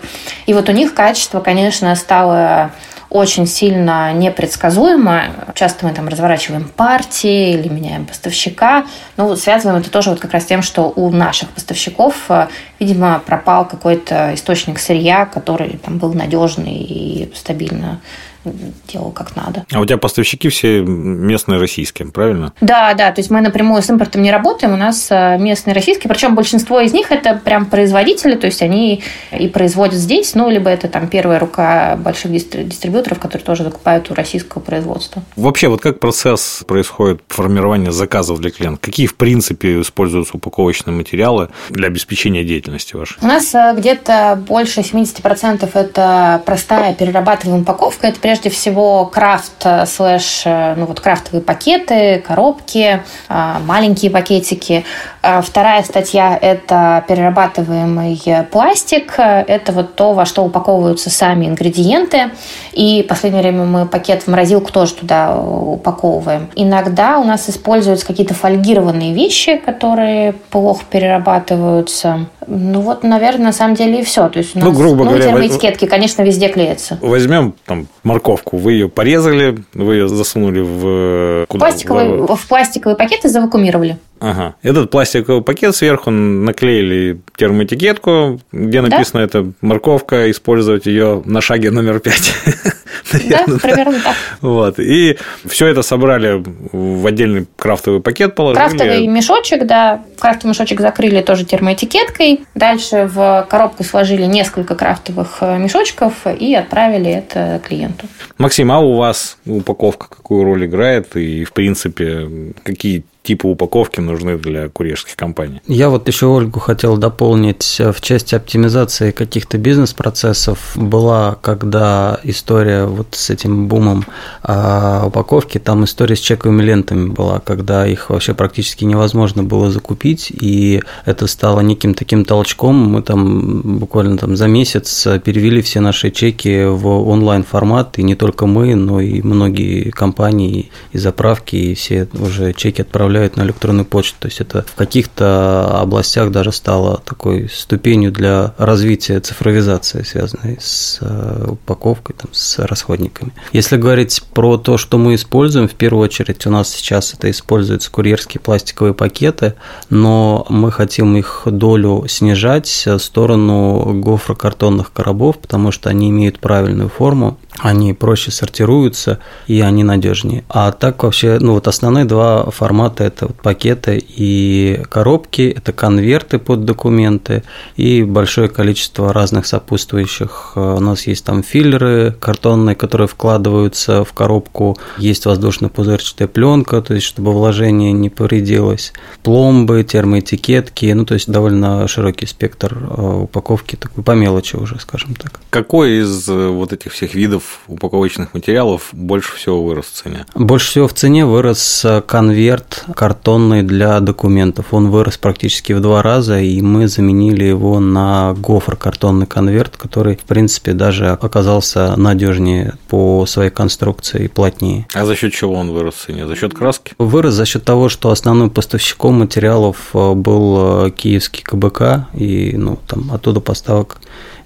И 0.46 0.52
вот 0.52 0.68
у 0.68 0.72
них 0.72 0.94
качество, 0.94 1.40
конечно, 1.40 1.94
стало 1.96 2.72
очень 3.10 3.46
сильно 3.46 4.12
непредсказуемо. 4.12 5.24
Часто 5.54 5.86
мы 5.86 5.94
там 5.94 6.08
разворачиваем 6.08 6.68
партии 6.68 7.54
или 7.54 7.68
меняем 7.68 8.04
поставщика. 8.04 8.86
Ну, 9.16 9.34
связываем 9.36 9.80
это 9.80 9.90
тоже 9.90 10.10
вот 10.10 10.20
как 10.20 10.32
раз 10.32 10.44
тем, 10.44 10.62
что 10.62 10.92
у 10.94 11.10
наших 11.10 11.48
поставщиков, 11.50 12.14
э, 12.28 12.48
видимо, 12.78 13.22
пропал 13.24 13.66
какой-то 13.66 14.34
источник 14.34 14.78
сырья, 14.78 15.24
который 15.24 15.78
там 15.78 15.98
был 15.98 16.12
надежный 16.12 16.76
и 16.76 17.32
стабильно 17.34 18.00
делал 18.44 19.10
как 19.10 19.36
надо. 19.36 19.66
А 19.72 19.80
у 19.80 19.84
тебя 19.84 19.98
поставщики 19.98 20.48
все 20.48 20.80
местные 20.80 21.58
российские, 21.58 22.08
правильно? 22.08 22.52
Да, 22.60 22.94
да, 22.94 23.12
то 23.12 23.20
есть 23.20 23.30
мы 23.30 23.40
напрямую 23.40 23.82
с 23.82 23.90
импортом 23.90 24.22
не 24.22 24.30
работаем, 24.30 24.72
у 24.74 24.76
нас 24.76 25.08
э, 25.10 25.38
местные 25.38 25.74
российские, 25.74 26.08
причем 26.08 26.34
большинство 26.34 26.80
из 26.80 26.92
них 26.92 27.10
это 27.10 27.34
прям 27.34 27.66
производители, 27.66 28.34
то 28.34 28.46
есть 28.46 28.62
они 28.62 29.02
и 29.32 29.48
производят 29.48 29.94
здесь, 29.94 30.34
ну, 30.34 30.50
либо 30.50 30.70
это 30.70 30.88
там 30.88 31.08
первая 31.08 31.38
рука 31.38 31.96
больших 31.96 32.32
дистрибьюторов, 32.32 33.18
которые 33.18 33.44
тоже 33.44 33.64
закупают 33.64 34.10
у 34.10 34.14
российского 34.14 34.60
производства. 34.60 35.22
Вообще, 35.36 35.68
вот 35.68 35.80
как 35.80 36.00
процесс 36.00 36.62
происходит 36.66 37.22
формирования 37.28 37.92
заказов 37.92 38.40
для 38.40 38.50
клиента? 38.50 38.80
Какие, 38.80 39.06
в 39.06 39.16
принципе, 39.16 39.80
используются 39.80 40.36
упаковочные 40.36 40.94
материалы 40.94 41.48
для 41.70 41.88
обеспечения 41.88 42.44
деятельности 42.44 42.96
вашей? 42.96 43.18
У 43.20 43.26
нас 43.26 43.54
э, 43.54 43.74
где-то 43.76 44.42
больше 44.46 44.80
70% 44.80 45.68
это 45.74 46.42
простая 46.44 46.94
перерабатываемая 46.94 47.62
упаковка, 47.62 48.08
это 48.08 48.20
прежде 48.28 48.50
всего 48.50 49.06
крафт 49.06 49.64
э, 49.64 49.86
слэш, 49.86 50.42
э, 50.44 50.74
ну 50.76 50.84
вот 50.84 51.00
крафтовые 51.00 51.40
пакеты, 51.40 52.22
коробки, 52.28 53.00
э, 53.30 53.52
маленькие 53.64 54.10
пакетики. 54.10 54.84
Вторая 55.22 55.82
статья– 55.82 56.38
это 56.40 57.04
перерабатываемый 57.08 58.20
пластик. 58.50 59.14
Это 59.18 59.72
вот 59.72 59.94
то, 59.94 60.12
во 60.12 60.24
что 60.24 60.44
упаковываются 60.44 61.10
сами 61.10 61.46
ингредиенты. 61.46 62.30
И 62.72 63.02
в 63.02 63.06
последнее 63.08 63.42
время 63.42 63.64
мы 63.64 63.86
пакет 63.86 64.22
в 64.22 64.28
морозилку 64.28 64.72
тоже 64.72 64.94
туда 64.94 65.36
упаковываем. 65.36 66.48
Иногда 66.54 67.18
у 67.18 67.24
нас 67.24 67.50
используются 67.50 68.06
какие-то 68.06 68.34
фольгированные 68.34 69.12
вещи, 69.12 69.56
которые 69.56 70.32
плохо 70.50 70.84
перерабатываются. 70.88 72.26
Ну 72.46 72.80
вот, 72.80 73.02
наверное, 73.02 73.46
на 73.46 73.52
самом 73.52 73.74
деле 73.74 74.00
и 74.00 74.04
все. 74.04 74.28
То 74.30 74.38
есть 74.38 74.56
у 74.56 74.58
ну, 74.58 74.66
нас, 74.66 74.74
ну, 74.74 74.80
грубо 74.80 75.04
ну, 75.04 75.10
говоря, 75.10 75.26
термоэтикетки, 75.26 75.86
конечно, 75.86 76.22
везде 76.22 76.48
клеятся. 76.48 76.98
Возьмем 77.02 77.54
там 77.66 77.88
морковку, 78.18 78.56
вы 78.56 78.72
ее 78.72 78.88
порезали, 78.88 79.58
вы 79.74 79.94
ее 79.94 80.08
засунули 80.08 80.60
в... 80.60 81.46
Куда? 81.46 81.66
Пластиковый, 81.66 82.08
в... 82.18 82.34
в 82.34 82.46
пластиковый 82.48 82.96
пакет 82.96 83.24
и 83.24 83.28
завакумировали. 83.28 83.98
Ага. 84.20 84.56
Этот 84.62 84.90
пластиковый 84.90 85.42
пакет 85.42 85.76
сверху 85.76 86.10
наклеили 86.10 87.20
термоэтикетку, 87.36 88.40
где 88.50 88.80
написано 88.80 89.20
да? 89.20 89.24
это 89.24 89.52
морковка, 89.60 90.30
использовать 90.30 90.86
ее 90.86 91.22
на 91.24 91.40
шаге 91.40 91.70
номер 91.70 92.00
пять. 92.00 92.34
Да, 93.12 93.44
примерно 93.62 94.00
так. 94.00 94.14
Вот. 94.40 94.78
И 94.78 95.18
все 95.46 95.66
это 95.66 95.82
собрали 95.82 96.42
в 96.72 97.06
отдельный 97.06 97.46
крафтовый 97.56 98.00
пакет, 98.00 98.34
положили. 98.34 98.58
Крафтовый 98.58 99.06
мешочек, 99.06 99.66
да. 99.66 100.02
Крафтовый 100.18 100.50
мешочек 100.50 100.80
закрыли 100.80 101.20
тоже 101.22 101.44
термоэтикеткой. 101.44 102.40
Дальше 102.54 103.08
в 103.12 103.46
коробку 103.48 103.84
сложили 103.84 104.24
несколько 104.24 104.74
крафтовых 104.74 105.38
э, 105.40 105.58
мешочков 105.58 106.14
и 106.26 106.54
отправили 106.54 107.10
это 107.10 107.60
клиенту. 107.66 108.06
Максим, 108.38 108.72
а 108.72 108.80
у 108.80 108.96
вас 108.96 109.38
упаковка 109.46 110.08
какую 110.08 110.44
роль 110.44 110.66
играет? 110.66 111.16
И, 111.16 111.44
в 111.44 111.52
принципе, 111.52 112.28
какие 112.62 113.04
типы 113.28 113.46
упаковки 113.46 114.00
нужны 114.00 114.38
для 114.38 114.70
курьерских 114.70 115.14
компаний. 115.14 115.60
Я 115.66 115.90
вот 115.90 116.08
еще 116.08 116.26
Ольгу 116.26 116.60
хотел 116.60 116.96
дополнить 116.96 117.78
в 117.78 118.00
части 118.00 118.34
оптимизации 118.34 119.10
каких-то 119.10 119.58
бизнес-процессов. 119.58 120.72
Была, 120.76 121.36
когда 121.42 122.18
история 122.24 122.86
вот 122.86 123.08
с 123.10 123.28
этим 123.28 123.68
бумом 123.68 124.06
а, 124.42 125.04
упаковки, 125.06 125.58
там 125.58 125.84
история 125.84 126.16
с 126.16 126.20
чековыми 126.20 126.62
лентами 126.62 127.10
была, 127.10 127.40
когда 127.40 127.86
их 127.86 128.08
вообще 128.08 128.32
практически 128.32 128.84
невозможно 128.84 129.42
было 129.44 129.70
закупить, 129.70 130.30
и 130.30 130.80
это 131.04 131.26
стало 131.26 131.60
неким 131.60 131.92
таким 131.92 132.24
толчком. 132.24 132.76
Мы 132.76 133.02
там 133.02 133.78
буквально 133.78 134.16
там 134.16 134.36
за 134.36 134.48
месяц 134.48 135.06
перевели 135.22 135.60
все 135.60 135.80
наши 135.80 136.10
чеки 136.10 136.64
в 136.64 136.86
онлайн-формат, 137.10 137.98
и 137.98 138.02
не 138.02 138.14
только 138.14 138.46
мы, 138.46 138.74
но 138.74 139.02
и 139.02 139.20
многие 139.20 139.90
компании 139.90 140.70
и 140.92 140.98
заправки, 140.98 141.56
и 141.56 141.74
все 141.74 142.08
уже 142.14 142.54
чеки 142.54 142.80
отправляют 142.80 143.17
на 143.36 143.42
электронную 143.42 143.84
почту. 143.84 144.16
То 144.20 144.28
есть 144.28 144.40
это 144.40 144.64
в 144.66 144.74
каких-то 144.74 145.80
областях 145.80 146.30
даже 146.30 146.52
стало 146.52 147.02
такой 147.04 147.48
ступенью 147.48 148.12
для 148.12 148.54
развития 148.58 149.20
цифровизации, 149.20 150.02
связанной 150.02 150.58
с 150.60 150.98
э, 151.00 151.46
упаковкой, 151.50 152.16
там, 152.18 152.30
с 152.32 152.58
расходниками. 152.58 153.32
Если 153.52 153.76
говорить 153.76 154.22
про 154.34 154.56
то, 154.56 154.78
что 154.78 154.98
мы 154.98 155.14
используем, 155.14 155.68
в 155.68 155.74
первую 155.74 156.04
очередь 156.04 156.46
у 156.46 156.50
нас 156.50 156.70
сейчас 156.70 157.14
это 157.14 157.30
используются 157.30 157.90
курьерские 157.90 158.40
пластиковые 158.40 158.94
пакеты, 158.94 159.54
но 159.90 160.46
мы 160.48 160.70
хотим 160.70 161.16
их 161.16 161.42
долю 161.46 162.06
снижать 162.08 162.84
в 162.86 162.98
сторону 162.98 164.00
гофрокартонных 164.00 164.92
коробов, 164.92 165.38
потому 165.38 165.72
что 165.72 165.90
они 165.90 166.10
имеют 166.10 166.38
правильную 166.40 166.88
форму, 166.88 167.38
они 167.56 167.92
проще 167.92 168.30
сортируются 168.30 169.18
и 169.46 169.60
они 169.60 169.84
надежнее. 169.84 170.44
А 170.48 170.70
так 170.72 171.02
вообще, 171.02 171.38
ну 171.40 171.54
вот 171.54 171.66
основные 171.66 172.04
два 172.04 172.50
формата 172.50 173.04
это 173.04 173.26
вот 173.26 173.36
пакеты 173.36 174.02
и 174.06 174.82
коробки, 174.90 175.54
это 175.56 175.72
конверты 175.72 176.38
под 176.38 176.64
документы 176.64 177.42
и 177.76 178.02
большое 178.02 178.48
количество 178.48 179.12
разных 179.12 179.46
сопутствующих. 179.46 180.52
У 180.56 180.80
нас 180.80 181.06
есть 181.06 181.24
там 181.24 181.42
филлеры 181.42 182.14
картонные, 182.20 182.76
которые 182.76 183.08
вкладываются 183.08 184.04
в 184.04 184.12
коробку, 184.12 184.76
есть 184.98 185.26
воздушно-пузырчатая 185.26 186.28
пленка, 186.28 186.80
то 186.80 186.94
есть 186.94 187.06
чтобы 187.06 187.32
вложение 187.32 187.92
не 187.92 188.10
повредилось, 188.10 188.92
пломбы, 189.22 189.82
термоэтикетки, 189.82 190.92
ну 190.92 191.04
то 191.04 191.14
есть 191.14 191.30
довольно 191.30 191.88
широкий 191.88 192.26
спектр 192.26 192.76
э, 192.78 193.02
упаковки, 193.22 193.76
такой 193.76 194.04
по 194.04 194.12
мелочи 194.12 194.56
уже, 194.56 194.78
скажем 194.78 195.14
так. 195.14 195.40
Какой 195.50 196.00
из 196.02 196.28
э, 196.28 196.48
вот 196.48 196.72
этих 196.72 196.92
всех 196.92 197.14
видов 197.14 197.37
упаковочных 197.66 198.34
материалов 198.34 198.88
больше 198.92 199.36
всего 199.36 199.64
вырос 199.64 199.86
в 199.86 199.92
цене? 199.92 200.26
Больше 200.34 200.70
всего 200.70 200.88
в 200.88 200.94
цене 200.94 201.26
вырос 201.26 201.84
э, 201.84 202.00
конверт 202.00 202.84
картонный 202.94 203.62
для 203.62 204.00
документов. 204.00 204.66
Он 204.72 204.90
вырос 204.90 205.18
практически 205.18 205.72
в 205.72 205.80
два 205.80 206.02
раза, 206.02 206.38
и 206.38 206.60
мы 206.60 206.88
заменили 206.88 207.44
его 207.44 207.80
на 207.80 208.34
гофр 208.34 208.76
картонный 208.76 209.26
конверт, 209.26 209.76
который, 209.76 210.16
в 210.16 210.24
принципе, 210.24 210.72
даже 210.72 211.10
оказался 211.10 211.96
надежнее 211.96 212.74
по 212.88 213.26
своей 213.26 213.50
конструкции 213.50 214.24
и 214.24 214.28
плотнее. 214.28 214.86
А 214.94 215.04
за 215.04 215.14
счет 215.16 215.32
чего 215.32 215.54
он 215.54 215.72
вырос 215.72 215.94
в 215.94 216.06
цене? 216.06 216.26
За 216.26 216.36
счет 216.36 216.54
краски? 216.54 216.92
Вырос 216.98 217.34
за 217.34 217.46
счет 217.46 217.64
того, 217.64 217.88
что 217.88 218.10
основным 218.10 218.50
поставщиком 218.50 219.20
материалов 219.20 219.90
э, 219.94 220.14
был 220.14 220.86
э, 220.86 220.90
киевский 220.90 221.42
КБК, 221.42 222.08
и 222.14 222.54
ну, 222.56 222.78
там 222.86 223.10
оттуда 223.12 223.40
поставок 223.40 223.98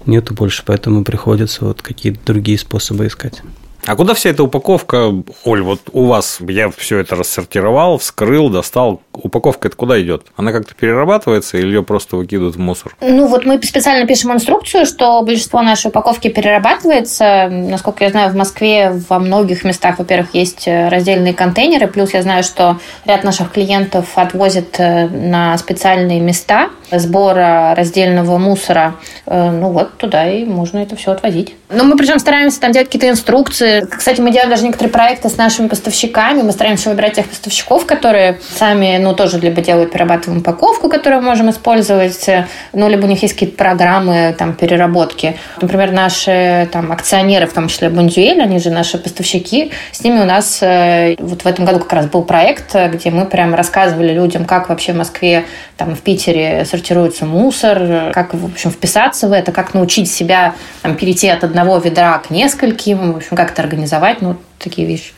нету 0.05 0.33
больше, 0.33 0.63
поэтому 0.65 1.03
приходится 1.03 1.65
вот 1.65 1.81
какие-то 1.81 2.19
другие 2.25 2.57
способы 2.57 3.07
искать. 3.07 3.41
А 3.85 3.95
куда 3.95 4.13
вся 4.13 4.29
эта 4.29 4.43
упаковка, 4.43 5.11
Оль, 5.43 5.61
вот 5.61 5.81
у 5.91 6.05
вас, 6.05 6.37
я 6.47 6.69
все 6.71 6.99
это 6.99 7.15
рассортировал, 7.15 7.97
вскрыл, 7.97 8.49
достал, 8.49 9.01
упаковка 9.11 9.67
это 9.67 9.75
куда 9.75 10.01
идет? 10.01 10.27
Она 10.37 10.53
как-то 10.53 10.73
перерабатывается 10.73 11.57
или 11.57 11.67
ее 11.67 11.83
просто 11.83 12.15
выкидывают 12.15 12.55
в 12.55 12.59
мусор? 12.59 12.95
Ну 13.01 13.27
вот 13.27 13.45
мы 13.45 13.61
специально 13.61 14.07
пишем 14.07 14.31
инструкцию, 14.31 14.85
что 14.85 15.21
большинство 15.21 15.61
нашей 15.61 15.87
упаковки 15.87 16.29
перерабатывается. 16.29 17.49
Насколько 17.49 18.05
я 18.05 18.11
знаю, 18.11 18.31
в 18.31 18.35
Москве 18.35 19.01
во 19.09 19.19
многих 19.19 19.65
местах, 19.65 19.99
во-первых, 19.99 20.33
есть 20.33 20.65
раздельные 20.65 21.33
контейнеры, 21.33 21.87
плюс 21.87 22.13
я 22.13 22.21
знаю, 22.21 22.43
что 22.43 22.79
ряд 23.03 23.25
наших 23.25 23.51
клиентов 23.51 24.05
отвозят 24.15 24.79
э, 24.79 25.09
на 25.09 25.57
специальные 25.57 26.21
места 26.21 26.69
сбора 26.99 27.73
раздельного 27.75 28.37
мусора. 28.37 28.95
Э, 29.25 29.51
ну 29.51 29.69
вот 29.69 29.97
туда 29.97 30.29
и 30.29 30.45
можно 30.45 30.79
это 30.79 30.95
все 30.95 31.11
отвозить. 31.11 31.55
Но 31.69 31.83
мы 31.83 31.97
причем 31.97 32.19
стараемся 32.19 32.59
там 32.59 32.71
делать 32.71 32.87
какие-то 32.87 33.09
инструкции, 33.09 33.85
кстати, 33.89 34.21
мы 34.21 34.31
делаем 34.31 34.49
даже 34.49 34.63
некоторые 34.63 34.91
проекты 34.91 35.29
с 35.29 35.37
нашими 35.37 35.67
поставщиками. 35.67 36.41
Мы 36.41 36.51
стараемся 36.51 36.89
выбирать 36.89 37.13
тех 37.13 37.25
поставщиков, 37.27 37.85
которые 37.85 38.39
сами, 38.55 38.97
ну, 38.97 39.13
тоже 39.13 39.39
либо 39.39 39.61
делают 39.61 39.91
перерабатываемую 39.91 40.41
упаковку, 40.41 40.89
которую 40.89 41.21
мы 41.21 41.29
можем 41.29 41.49
использовать, 41.49 42.29
ну, 42.73 42.87
либо 42.87 43.05
у 43.05 43.07
них 43.07 43.21
есть 43.23 43.33
какие-то 43.33 43.57
программы 43.57 44.35
там 44.37 44.53
переработки. 44.53 45.37
Например, 45.61 45.91
наши 45.91 46.69
там 46.71 46.91
акционеры, 46.91 47.47
в 47.47 47.53
том 47.53 47.67
числе 47.67 47.89
Бондюэль, 47.89 48.41
они 48.41 48.59
же 48.59 48.69
наши 48.69 48.97
поставщики, 48.97 49.71
с 49.91 50.03
ними 50.03 50.19
у 50.19 50.25
нас 50.25 50.59
э, 50.61 51.15
вот 51.19 51.43
в 51.43 51.47
этом 51.47 51.65
году 51.65 51.79
как 51.79 51.93
раз 51.93 52.05
был 52.07 52.23
проект, 52.23 52.75
где 52.75 53.09
мы 53.09 53.25
прям 53.25 53.55
рассказывали 53.55 54.13
людям, 54.13 54.45
как 54.45 54.69
вообще 54.69 54.93
в 54.93 54.97
Москве, 54.97 55.45
там, 55.77 55.95
в 55.95 56.01
Питере 56.01 56.65
сортируется 56.83 57.25
мусор, 57.25 58.11
как, 58.13 58.33
в 58.33 58.45
общем, 58.45 58.69
вписаться 58.69 59.29
в 59.29 59.31
это, 59.31 59.53
как 59.53 59.73
научить 59.73 60.11
себя 60.11 60.53
там, 60.81 60.95
перейти 60.95 61.29
от 61.29 61.43
одного 61.43 61.77
ведра 61.77 62.17
к 62.19 62.29
нескольким, 62.29 63.13
в 63.13 63.17
общем, 63.17 63.37
как-то 63.37 63.61
организовать, 63.61 64.21
ну, 64.21 64.35
такие 64.59 64.85
вещи. 64.85 65.13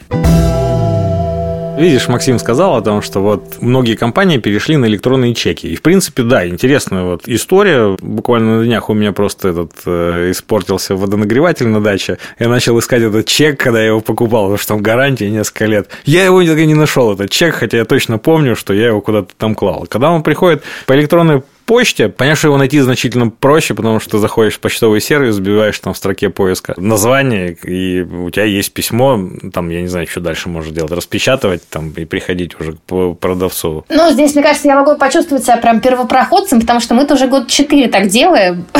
Видишь, 1.78 2.08
Максим 2.08 2.40
сказал 2.40 2.78
о 2.78 2.82
том, 2.82 3.02
что 3.02 3.20
вот 3.20 3.58
многие 3.60 3.96
компании 3.96 4.38
перешли 4.38 4.78
на 4.78 4.86
электронные 4.86 5.36
чеки. 5.36 5.68
И, 5.68 5.76
в 5.76 5.82
принципе, 5.82 6.24
да, 6.24 6.48
интересная 6.48 7.04
вот 7.04 7.28
история. 7.28 7.98
Буквально 8.00 8.60
на 8.60 8.66
днях 8.66 8.90
у 8.90 8.94
меня 8.94 9.12
просто 9.12 9.50
этот 9.50 9.74
э, 9.86 10.32
испортился 10.32 10.96
водонагреватель 10.96 11.68
на 11.68 11.82
даче. 11.82 12.18
Я 12.40 12.48
начал 12.48 12.80
искать 12.80 13.02
этот 13.02 13.28
чек, 13.28 13.60
когда 13.60 13.82
я 13.82 13.88
его 13.88 14.00
покупал, 14.00 14.44
потому 14.44 14.58
что 14.58 14.68
там 14.70 14.82
гарантия 14.82 15.30
несколько 15.30 15.66
лет. 15.66 15.90
Я 16.06 16.24
его 16.24 16.42
не 16.42 16.76
нашел, 16.76 17.12
этот 17.12 17.30
чек, 17.30 17.56
хотя 17.56 17.78
я 17.78 17.86
точно 17.86 18.20
помню, 18.20 18.56
что 18.56 18.74
я 18.74 18.88
его 18.88 19.02
куда-то 19.02 19.34
там 19.38 19.54
клал. 19.54 19.86
Когда 19.90 20.12
он 20.12 20.24
приходит 20.24 20.64
по 20.86 20.94
электронной 20.94 21.44
почте. 21.66 22.10
Понятно, 22.10 22.38
что 22.38 22.48
его 22.48 22.58
найти 22.58 22.80
значительно 22.80 23.30
проще, 23.30 23.74
потому 23.74 24.00
что 24.00 24.20
заходишь 24.20 24.56
в 24.56 24.60
почтовый 24.60 25.02
сервис, 25.02 25.36
забиваешь 25.36 25.78
там 25.80 25.94
в 25.94 25.98
строке 25.98 26.30
поиска 26.30 26.74
название, 26.78 27.58
и 27.64 28.02
у 28.02 28.30
тебя 28.30 28.46
есть 28.46 28.74
письмо, 28.74 29.20
там, 29.54 29.70
я 29.70 29.82
не 29.82 29.88
знаю, 29.88 30.08
что 30.08 30.22
дальше 30.22 30.50
можешь 30.50 30.72
делать, 30.72 30.92
распечатывать 30.92 31.68
там 31.70 31.92
и 31.92 32.06
приходить 32.06 32.60
уже 32.60 32.74
к 32.74 33.14
продавцу. 33.16 33.86
Ну, 33.90 34.12
здесь, 34.12 34.36
мне 34.36 34.44
кажется, 34.44 34.68
я 34.68 34.76
могу 34.76 34.98
почувствовать 34.98 35.44
себя 35.44 35.58
прям 35.58 35.82
первопроходцем, 35.82 36.62
потому 36.62 36.80
что 36.80 36.94
мы-то 36.94 37.16
уже 37.16 37.28
год 37.28 37.48
четыре 37.48 37.88
так 37.88 38.08
делаем. 38.08 38.66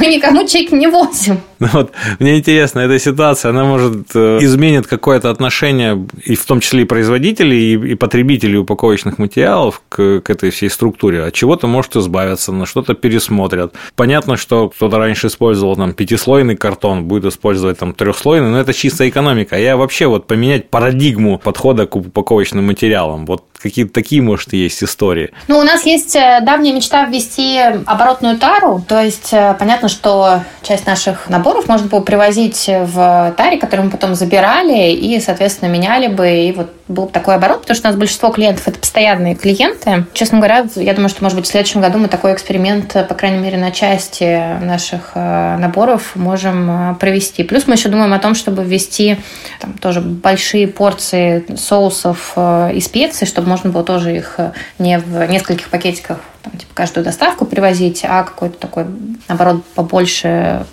Мы 0.00 0.06
никому 0.06 0.46
чеки 0.46 0.74
не 0.74 0.88
возим. 0.88 1.40
Ну 1.58 1.68
вот, 1.72 1.92
мне 2.18 2.38
интересно, 2.38 2.80
эта 2.80 2.98
ситуация, 2.98 3.50
она 3.50 3.64
может 3.64 4.08
э, 4.14 4.38
изменит 4.40 4.86
какое-то 4.86 5.30
отношение, 5.30 6.06
и 6.24 6.34
в 6.34 6.44
том 6.44 6.60
числе 6.60 6.82
и 6.82 6.84
производителей, 6.84 7.74
и, 7.74 7.92
и 7.92 7.94
потребителей 7.94 8.58
упаковочных 8.58 9.18
материалов 9.18 9.82
к, 9.88 10.20
к 10.20 10.30
этой 10.30 10.50
всей 10.50 10.68
структуре. 10.68 11.05
От 11.14 11.34
чего-то 11.34 11.66
может 11.66 11.96
избавиться, 11.96 12.52
на 12.52 12.66
что-то 12.66 12.94
пересмотрят. 12.94 13.74
Понятно, 13.94 14.36
что 14.36 14.68
кто-то 14.68 14.98
раньше 14.98 15.28
использовал 15.28 15.76
там 15.76 15.92
пятислойный 15.92 16.56
картон, 16.56 17.04
будет 17.04 17.24
использовать 17.24 17.78
там 17.78 17.94
трехслойный, 17.94 18.50
но 18.50 18.58
это 18.58 18.72
чисто 18.72 19.08
экономика. 19.08 19.56
А 19.56 19.58
я 19.58 19.76
вообще 19.76 20.06
вот 20.06 20.26
поменять 20.26 20.68
парадигму 20.70 21.38
подхода 21.38 21.86
к 21.86 21.96
упаковочным 21.96 22.66
материалам. 22.66 23.26
Вот 23.26 23.44
какие-то 23.60 23.92
такие, 23.92 24.22
может, 24.22 24.52
есть 24.52 24.82
истории. 24.82 25.30
Ну, 25.48 25.58
у 25.58 25.62
нас 25.62 25.86
есть 25.86 26.14
э, 26.16 26.40
давняя 26.42 26.74
мечта 26.74 27.06
ввести 27.06 27.58
оборотную 27.86 28.38
тару, 28.38 28.84
то 28.86 29.00
есть 29.00 29.32
э, 29.32 29.56
понятно, 29.58 29.88
что 29.88 30.42
часть 30.62 30.86
наших 30.86 31.28
наборов 31.28 31.68
можно 31.68 31.88
было 31.88 32.00
привозить 32.00 32.66
в 32.68 33.34
таре, 33.36 33.58
которые 33.58 33.86
мы 33.86 33.90
потом 33.90 34.14
забирали 34.14 34.92
и, 34.92 35.20
соответственно, 35.20 35.70
меняли 35.70 36.08
бы. 36.08 36.28
И 36.28 36.52
вот 36.52 36.70
был 36.88 37.06
бы 37.06 37.10
такой 37.10 37.34
оборот, 37.34 37.62
потому 37.62 37.76
что 37.76 37.88
у 37.88 37.90
нас 37.90 37.98
большинство 37.98 38.30
клиентов– 38.30 38.66
это 38.68 38.78
постоянные 38.78 39.34
клиенты. 39.34 40.06
Честно 40.12 40.38
говоря, 40.38 40.66
я 40.76 40.94
думаю, 40.94 41.08
что, 41.08 41.22
может 41.22 41.36
быть, 41.36 41.46
в 41.46 41.50
следующем 41.50 41.80
году 41.80 41.98
мы 41.98 42.08
такой 42.08 42.32
эксперимент, 42.32 42.92
по 42.92 43.14
крайней 43.14 43.38
мере, 43.38 43.58
на 43.58 43.72
части 43.72 44.58
наших 44.62 45.12
э, 45.14 45.56
наборов 45.58 46.14
можем 46.14 46.92
э, 46.92 46.94
провести. 46.94 47.42
Плюс 47.42 47.66
мы 47.66 47.74
еще 47.74 47.88
думаем 47.88 48.12
о 48.12 48.18
том, 48.18 48.34
чтобы 48.34 48.62
ввести 48.64 49.18
там, 49.60 49.74
тоже 49.74 50.00
большие 50.00 50.68
порции 50.68 51.44
соусов 51.56 52.32
э, 52.36 52.70
и 52.74 52.80
специй, 52.80 53.26
чтобы 53.26 53.48
можно 53.48 53.70
было 53.70 53.82
тоже 53.82 54.16
их 54.16 54.38
не 54.78 54.98
в 54.98 55.26
нескольких 55.28 55.68
пакетиках 55.68 56.18
там, 56.46 56.58
типа, 56.58 56.72
каждую 56.74 57.04
доставку 57.04 57.44
привозить, 57.44 58.04
а 58.04 58.22
какой-то 58.22 58.58
такой, 58.58 58.84
наоборот, 59.28 59.64
побольше 59.74 60.64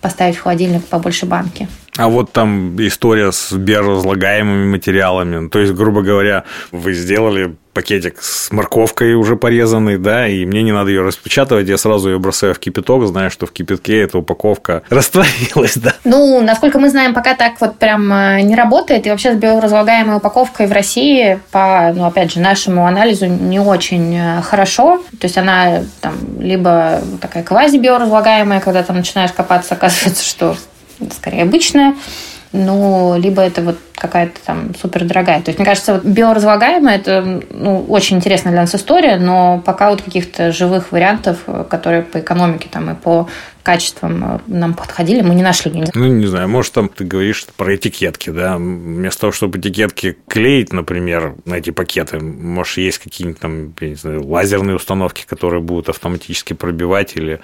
поставить 0.00 0.36
в 0.36 0.42
холодильник, 0.42 0.84
побольше 0.86 1.26
банки. 1.26 1.68
А 1.96 2.08
вот 2.08 2.32
там 2.32 2.76
история 2.86 3.32
с 3.32 3.52
биоразлагаемыми 3.52 4.70
материалами. 4.70 5.48
То 5.48 5.58
есть, 5.58 5.72
грубо 5.72 6.02
говоря, 6.02 6.44
вы 6.70 6.94
сделали 6.94 7.56
пакетик 7.72 8.22
с 8.22 8.50
морковкой 8.50 9.14
уже 9.14 9.36
порезанный, 9.36 9.98
да, 9.98 10.26
и 10.26 10.44
мне 10.44 10.62
не 10.62 10.72
надо 10.72 10.90
ее 10.90 11.02
распечатывать, 11.02 11.68
я 11.68 11.78
сразу 11.78 12.10
ее 12.10 12.18
бросаю 12.18 12.54
в 12.54 12.58
кипяток, 12.58 13.06
зная, 13.06 13.30
что 13.30 13.46
в 13.46 13.52
кипятке 13.52 14.00
эта 14.02 14.18
упаковка 14.18 14.82
растворилась, 14.90 15.76
да. 15.76 15.94
Ну, 16.04 16.40
насколько 16.42 16.78
мы 16.78 16.90
знаем, 16.90 17.14
пока 17.14 17.34
так 17.34 17.60
вот 17.60 17.76
прям 17.76 18.12
э, 18.12 18.40
не 18.42 18.54
работает, 18.54 19.06
и 19.06 19.10
вообще 19.10 19.32
с 19.32 19.36
биоразлагаемой 19.36 20.16
упаковкой 20.16 20.66
в 20.66 20.72
России 20.72 21.38
по, 21.50 21.92
ну, 21.94 22.04
опять 22.04 22.32
же, 22.32 22.40
нашему 22.40 22.86
анализу 22.86 23.26
не 23.26 23.60
очень 23.60 24.16
э, 24.16 24.42
хорошо, 24.42 24.98
то 25.18 25.26
есть 25.26 25.38
она 25.38 25.84
там 26.00 26.14
либо 26.40 27.00
такая 27.20 27.42
квази-биоразлагаемая, 27.42 28.60
когда 28.60 28.82
там 28.82 28.96
начинаешь 28.96 29.32
копаться, 29.32 29.74
оказывается, 29.78 30.24
что 30.24 30.56
скорее 31.16 31.42
обычная, 31.42 31.94
ну, 32.52 33.16
либо 33.18 33.42
это 33.42 33.62
вот 33.62 33.78
какая-то 33.98 34.40
там 34.44 34.74
супер 34.80 35.04
дорогая. 35.04 35.42
То 35.42 35.50
есть, 35.50 35.58
мне 35.58 35.66
кажется, 35.66 35.94
вот 35.94 36.04
биоразлагаемая 36.04 36.96
это 36.96 37.42
ну, 37.50 37.84
очень 37.88 38.16
интересная 38.16 38.52
для 38.52 38.62
нас 38.62 38.74
история, 38.74 39.16
но 39.16 39.62
пока 39.64 39.90
вот 39.90 40.02
каких-то 40.02 40.52
живых 40.52 40.92
вариантов, 40.92 41.38
которые 41.68 42.02
по 42.02 42.20
экономике 42.20 42.68
там 42.70 42.90
и 42.90 42.94
по 42.94 43.28
качествам 43.62 44.24
э, 44.24 44.38
нам 44.46 44.72
подходили, 44.72 45.20
мы 45.20 45.34
не 45.34 45.42
нашли. 45.42 45.84
Ну, 45.94 46.06
не 46.06 46.26
знаю, 46.26 46.48
может, 46.48 46.72
там 46.72 46.88
ты 46.88 47.04
говоришь 47.04 47.46
про 47.56 47.76
этикетки, 47.76 48.30
да, 48.30 48.56
вместо 48.56 49.20
того, 49.20 49.32
чтобы 49.32 49.58
этикетки 49.58 50.16
клеить, 50.26 50.72
например, 50.72 51.34
на 51.44 51.56
эти 51.56 51.68
пакеты, 51.68 52.18
может, 52.18 52.78
есть 52.78 52.98
какие-нибудь 52.98 53.40
там, 53.40 53.74
я 53.80 53.88
не 53.90 53.94
знаю, 53.94 54.26
лазерные 54.26 54.76
установки, 54.76 55.26
которые 55.26 55.60
будут 55.60 55.90
автоматически 55.90 56.54
пробивать 56.54 57.16
или 57.16 57.40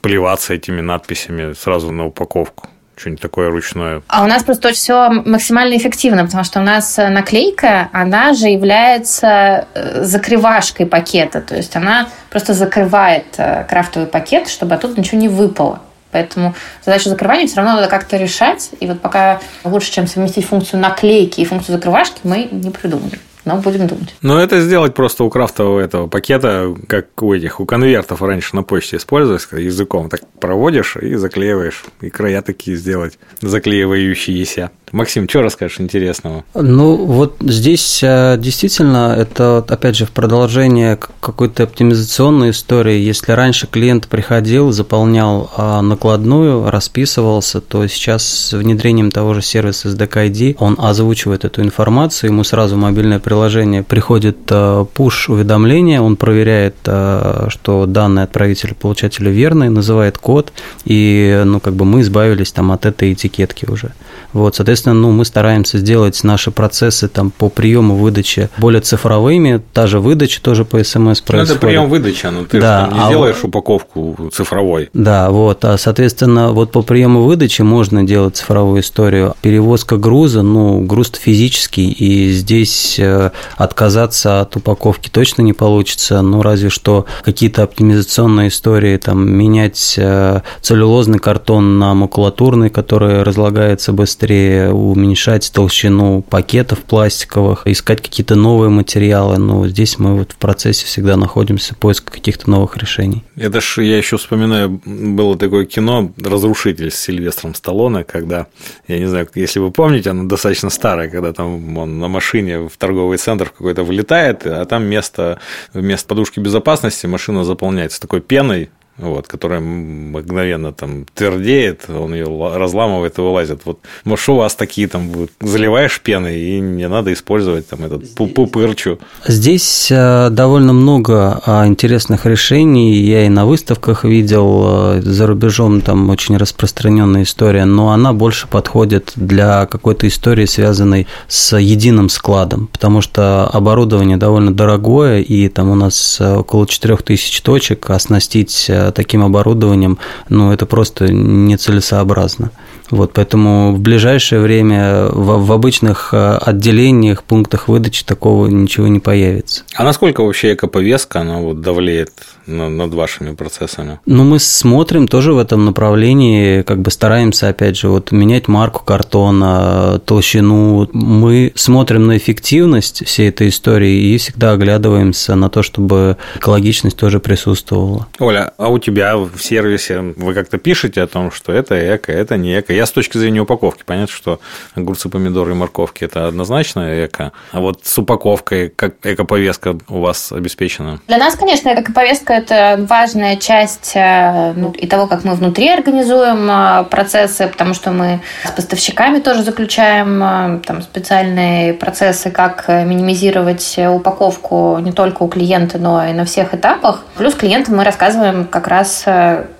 плеваться 0.00 0.54
этими 0.54 0.80
надписями 0.80 1.54
сразу 1.54 1.90
на 1.90 2.06
упаковку 2.06 2.68
что-нибудь 2.96 3.20
такое 3.20 3.50
ручное? 3.50 4.02
А 4.08 4.24
у 4.24 4.26
нас 4.26 4.42
просто 4.42 4.72
все 4.72 5.08
максимально 5.10 5.76
эффективно, 5.76 6.24
потому 6.24 6.44
что 6.44 6.60
у 6.60 6.62
нас 6.62 6.98
э, 6.98 7.08
наклейка, 7.08 7.88
она 7.92 8.34
же 8.34 8.48
является 8.48 9.66
э, 9.74 10.04
закрывашкой 10.04 10.86
пакета, 10.86 11.40
то 11.40 11.56
есть 11.56 11.74
она 11.76 12.08
просто 12.30 12.54
закрывает 12.54 13.26
э, 13.36 13.64
крафтовый 13.68 14.08
пакет, 14.08 14.48
чтобы 14.48 14.74
оттуда 14.74 15.00
ничего 15.00 15.18
не 15.18 15.28
выпало. 15.28 15.80
Поэтому 16.12 16.54
задачу 16.84 17.08
закрывания 17.08 17.48
все 17.48 17.56
равно 17.56 17.74
надо 17.74 17.88
как-то 17.88 18.16
решать. 18.16 18.70
И 18.78 18.86
вот 18.86 19.00
пока 19.00 19.40
лучше, 19.64 19.90
чем 19.90 20.06
совместить 20.06 20.46
функцию 20.46 20.78
наклейки 20.80 21.40
и 21.40 21.44
функцию 21.44 21.74
закрывашки, 21.74 22.20
мы 22.22 22.48
не 22.52 22.70
придумали 22.70 23.18
но 23.44 23.58
будем 23.58 23.86
думать. 23.86 24.14
Но 24.22 24.40
это 24.40 24.60
сделать 24.60 24.94
просто 24.94 25.24
у 25.24 25.30
крафтового 25.30 25.80
этого 25.80 26.06
пакета, 26.06 26.74
как 26.88 27.22
у 27.22 27.34
этих, 27.34 27.60
у 27.60 27.66
конвертов 27.66 28.22
раньше 28.22 28.56
на 28.56 28.62
почте 28.62 28.96
использовалось, 28.96 29.48
языком 29.52 30.08
так 30.08 30.20
проводишь 30.40 30.96
и 30.96 31.14
заклеиваешь, 31.14 31.84
и 32.00 32.10
края 32.10 32.42
такие 32.42 32.76
сделать, 32.76 33.18
заклеивающиеся. 33.40 34.70
Максим, 34.94 35.28
что 35.28 35.42
расскажешь 35.42 35.80
интересного? 35.80 36.44
Ну, 36.54 36.94
вот 36.94 37.36
здесь 37.40 38.00
э, 38.04 38.36
действительно 38.38 39.16
это, 39.18 39.64
опять 39.66 39.96
же, 39.96 40.06
в 40.06 40.12
продолжение 40.12 40.96
какой-то 40.96 41.64
оптимизационной 41.64 42.50
истории. 42.50 43.00
Если 43.00 43.32
раньше 43.32 43.66
клиент 43.66 44.06
приходил, 44.06 44.70
заполнял 44.70 45.50
а, 45.56 45.82
накладную, 45.82 46.70
расписывался, 46.70 47.60
то 47.60 47.84
сейчас 47.88 48.24
с 48.24 48.52
внедрением 48.52 49.10
того 49.10 49.34
же 49.34 49.42
сервиса 49.42 49.88
SDK 49.88 50.30
ID 50.30 50.56
он 50.60 50.76
озвучивает 50.78 51.44
эту 51.44 51.62
информацию, 51.62 52.30
ему 52.30 52.44
сразу 52.44 52.76
мобильное 52.76 53.18
приложение 53.18 53.82
приходит 53.82 54.38
э, 54.50 54.84
push-уведомление, 54.94 56.00
он 56.00 56.14
проверяет, 56.14 56.76
э, 56.86 57.46
что 57.48 57.86
данные 57.86 58.24
отправителя 58.24 58.74
получателя 58.74 59.32
верные, 59.32 59.70
называет 59.70 60.18
код, 60.18 60.52
и 60.84 61.42
ну, 61.44 61.58
как 61.58 61.74
бы 61.74 61.84
мы 61.84 62.02
избавились 62.02 62.52
там 62.52 62.70
от 62.70 62.86
этой 62.86 63.12
этикетки 63.12 63.66
уже. 63.68 63.92
Вот, 64.32 64.56
соответственно, 64.56 64.83
ну, 64.92 65.10
мы 65.10 65.24
стараемся 65.24 65.78
сделать 65.78 66.22
наши 66.24 66.50
процессы 66.50 67.08
там 67.08 67.30
по 67.30 67.48
приему 67.48 67.96
выдачи 67.96 68.50
более 68.58 68.80
цифровыми, 68.80 69.62
та 69.72 69.86
же 69.86 70.00
выдача 70.00 70.42
тоже 70.42 70.64
по 70.64 70.82
смс 70.82 71.20
происходит. 71.20 71.48
Ну, 71.48 71.54
это 71.54 71.58
прием 71.58 71.88
выдачи, 71.88 72.26
но 72.26 72.44
ты 72.44 72.60
да, 72.60 72.86
же 72.86 72.94
не 72.94 73.00
а 73.00 73.08
делаешь 73.08 73.36
вот, 73.42 73.48
упаковку 73.48 74.30
цифровой. 74.32 74.90
Да, 74.92 75.30
вот, 75.30 75.64
а, 75.64 75.78
соответственно, 75.78 76.52
вот 76.52 76.72
по 76.72 76.82
приему 76.82 77.22
выдачи 77.22 77.62
можно 77.62 78.04
делать 78.04 78.36
цифровую 78.36 78.80
историю. 78.80 79.34
Перевозка 79.42 79.96
груза, 79.96 80.42
ну, 80.42 80.80
груз 80.80 81.12
физический, 81.14 81.90
и 81.90 82.30
здесь 82.32 82.98
э, 82.98 83.30
отказаться 83.56 84.40
от 84.40 84.56
упаковки 84.56 85.08
точно 85.08 85.42
не 85.42 85.52
получится, 85.52 86.22
ну, 86.22 86.42
разве 86.42 86.70
что 86.70 87.06
какие-то 87.22 87.62
оптимизационные 87.62 88.48
истории, 88.48 88.96
там, 88.96 89.30
менять 89.30 89.94
э, 89.96 90.40
целлюлозный 90.60 91.18
картон 91.18 91.78
на 91.78 91.94
макулатурный, 91.94 92.70
который 92.70 93.22
разлагается 93.22 93.92
быстрее 93.92 94.72
уменьшать 94.74 95.50
толщину 95.52 96.22
пакетов 96.22 96.80
пластиковых, 96.80 97.66
искать 97.66 98.02
какие-то 98.02 98.34
новые 98.34 98.70
материалы. 98.70 99.38
Но 99.38 99.66
здесь 99.68 99.98
мы 99.98 100.16
вот 100.18 100.32
в 100.32 100.36
процессе 100.36 100.86
всегда 100.86 101.16
находимся 101.16 101.74
поиска 101.74 102.12
каких-то 102.12 102.50
новых 102.50 102.76
решений. 102.76 103.22
Это 103.36 103.60
ж 103.60 103.82
я 103.82 103.96
еще 103.98 104.16
вспоминаю, 104.16 104.80
было 104.84 105.36
такое 105.36 105.64
кино 105.64 106.12
«Разрушитель» 106.18 106.90
с 106.90 106.96
Сильвестром 106.96 107.54
Сталлоне, 107.54 108.04
когда, 108.04 108.46
я 108.88 108.98
не 108.98 109.06
знаю, 109.06 109.28
если 109.34 109.58
вы 109.58 109.70
помните, 109.70 110.10
оно 110.10 110.24
достаточно 110.24 110.70
старое, 110.70 111.08
когда 111.08 111.32
там 111.32 111.76
он 111.76 111.98
на 111.98 112.08
машине 112.08 112.68
в 112.68 112.76
торговый 112.76 113.18
центр 113.18 113.50
какой-то 113.50 113.82
вылетает, 113.84 114.46
а 114.46 114.64
там 114.64 114.82
вместо, 114.84 115.38
вместо 115.72 116.08
подушки 116.08 116.40
безопасности 116.40 117.06
машина 117.06 117.44
заполняется 117.44 118.00
такой 118.00 118.20
пеной, 118.20 118.70
вот, 118.96 119.26
которая 119.26 119.60
мгновенно 119.60 120.72
там 120.72 121.06
твердеет, 121.14 121.88
он 121.90 122.14
ее 122.14 122.26
разламывает 122.54 123.18
и 123.18 123.20
вылазит. 123.20 123.62
Вот, 123.64 123.80
может, 124.04 124.28
у 124.28 124.36
вас 124.36 124.54
такие 124.54 124.86
там 124.86 125.10
заливаешь 125.40 126.00
пеной, 126.00 126.38
и 126.38 126.60
не 126.60 126.86
надо 126.88 127.12
использовать 127.12 127.68
там 127.68 127.84
этот 127.84 128.14
пупырчу. 128.14 128.98
Здесь 129.26 129.88
э, 129.90 130.28
довольно 130.30 130.72
много 130.72 131.42
а, 131.44 131.66
интересных 131.66 132.26
решений. 132.26 132.94
Я 132.94 133.26
и 133.26 133.28
на 133.28 133.46
выставках 133.46 134.04
видел 134.04 134.64
э, 134.66 135.00
за 135.02 135.26
рубежом 135.26 135.80
там 135.80 136.08
очень 136.10 136.36
распространенная 136.36 137.24
история, 137.24 137.64
но 137.64 137.90
она 137.90 138.12
больше 138.12 138.46
подходит 138.46 139.12
для 139.16 139.66
какой-то 139.66 140.06
истории, 140.06 140.46
связанной 140.46 141.08
с 141.26 141.56
единым 141.56 142.08
складом, 142.08 142.68
потому 142.68 143.00
что 143.00 143.48
оборудование 143.48 144.16
довольно 144.16 144.54
дорогое, 144.54 145.20
и 145.20 145.48
там 145.48 145.70
у 145.70 145.74
нас 145.74 146.18
э, 146.20 146.36
около 146.36 146.66
4000 146.66 147.42
точек, 147.42 147.90
оснастить 147.90 148.70
таким 148.92 149.22
оборудованием, 149.24 149.98
ну, 150.28 150.52
это 150.52 150.66
просто 150.66 151.12
нецелесообразно. 151.12 152.50
Вот, 152.90 153.12
поэтому 153.14 153.72
в 153.72 153.80
ближайшее 153.80 154.40
время 154.40 155.06
в, 155.06 155.46
в 155.46 155.52
обычных 155.52 156.10
э, 156.12 156.36
отделениях, 156.36 157.24
пунктах 157.24 157.68
выдачи 157.68 158.04
такого 158.04 158.46
ничего 158.46 158.88
не 158.88 159.00
появится. 159.00 159.64
А 159.74 159.84
насколько 159.84 160.22
вообще 160.22 160.54
экоповестка 160.54 161.20
она 161.20 161.38
вот 161.38 161.60
давлеет 161.60 162.12
над 162.46 162.94
вашими 162.94 163.34
процессами? 163.34 164.00
Ну, 164.06 164.24
мы 164.24 164.38
смотрим 164.38 165.08
тоже 165.08 165.32
в 165.32 165.38
этом 165.38 165.64
направлении, 165.64 166.62
как 166.62 166.80
бы 166.80 166.90
стараемся, 166.90 167.48
опять 167.48 167.76
же, 167.76 167.88
вот 167.88 168.12
менять 168.12 168.48
марку 168.48 168.84
картона, 168.84 170.00
толщину. 170.04 170.88
Мы 170.92 171.52
смотрим 171.54 172.06
на 172.06 172.16
эффективность 172.16 173.06
всей 173.06 173.28
этой 173.28 173.48
истории 173.48 174.12
и 174.12 174.18
всегда 174.18 174.52
оглядываемся 174.52 175.34
на 175.34 175.48
то, 175.48 175.62
чтобы 175.62 176.16
экологичность 176.36 176.96
тоже 176.96 177.20
присутствовала. 177.20 178.06
Оля, 178.18 178.52
а 178.58 178.68
у 178.68 178.78
тебя 178.78 179.16
в 179.16 179.38
сервисе 179.38 180.00
вы 180.16 180.34
как-то 180.34 180.58
пишете 180.58 181.02
о 181.02 181.06
том, 181.06 181.30
что 181.30 181.52
это 181.52 181.96
эко, 181.96 182.12
это 182.12 182.36
не 182.36 182.58
эко? 182.58 182.72
Я 182.72 182.86
с 182.86 182.92
точки 182.92 183.18
зрения 183.18 183.40
упаковки, 183.40 183.82
понятно, 183.84 184.14
что 184.14 184.40
огурцы, 184.74 185.08
помидоры 185.08 185.52
и 185.52 185.54
морковки– 185.54 186.04
это 186.06 186.28
однозначно 186.28 187.04
эко. 187.04 187.32
А 187.52 187.60
вот 187.60 187.80
с 187.84 187.98
упаковкой 187.98 188.68
как 188.68 188.94
эко-повестка 189.02 189.76
у 189.88 190.00
вас 190.00 190.32
обеспечена? 190.32 191.00
Для 191.06 191.18
нас, 191.18 191.36
конечно, 191.36 191.68
эко-повестка– 191.68 192.33
это 192.34 192.84
важная 192.88 193.36
часть 193.36 193.92
э, 193.94 194.52
ну, 194.54 194.72
и 194.72 194.86
того, 194.86 195.06
как 195.06 195.24
мы 195.24 195.34
внутри 195.34 195.68
организуем 195.70 196.48
э, 196.50 196.84
процессы, 196.84 197.46
потому 197.46 197.74
что 197.74 197.90
мы 197.90 198.20
с 198.44 198.50
поставщиками 198.50 199.20
тоже 199.20 199.42
заключаем 199.42 200.22
э, 200.22 200.60
там, 200.66 200.82
специальные 200.82 201.74
процессы, 201.74 202.30
как 202.30 202.68
минимизировать 202.68 203.78
упаковку 203.78 204.78
не 204.80 204.92
только 204.92 205.22
у 205.22 205.28
клиента, 205.28 205.78
но 205.78 206.04
и 206.04 206.12
на 206.12 206.24
всех 206.24 206.54
этапах. 206.54 207.04
Плюс 207.16 207.34
клиентам 207.34 207.76
мы 207.76 207.84
рассказываем 207.84 208.46
как 208.46 208.68
раз, 208.68 209.04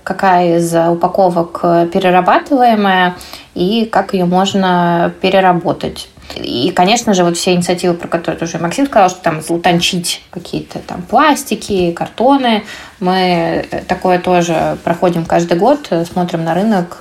какая 0.03 0.57
из 0.57 0.75
упаковок 0.75 1.61
перерабатываемая 1.91 3.15
и 3.53 3.85
как 3.85 4.13
ее 4.13 4.25
можно 4.25 5.11
переработать. 5.21 6.09
И, 6.35 6.71
конечно 6.71 7.13
же, 7.13 7.23
вот 7.23 7.37
все 7.37 7.53
инициативы, 7.53 7.93
про 7.93 8.07
которые 8.07 8.39
тоже 8.39 8.57
Максим 8.57 8.87
сказал, 8.87 9.09
что 9.09 9.21
там 9.21 9.41
утончить 9.47 10.21
какие-то 10.31 10.79
там 10.79 11.01
пластики, 11.01 11.91
картоны, 11.91 12.63
мы 12.99 13.65
такое 13.87 14.19
тоже 14.19 14.77
проходим 14.83 15.25
каждый 15.25 15.57
год, 15.57 15.89
смотрим 16.11 16.43
на 16.43 16.53
рынок, 16.53 16.99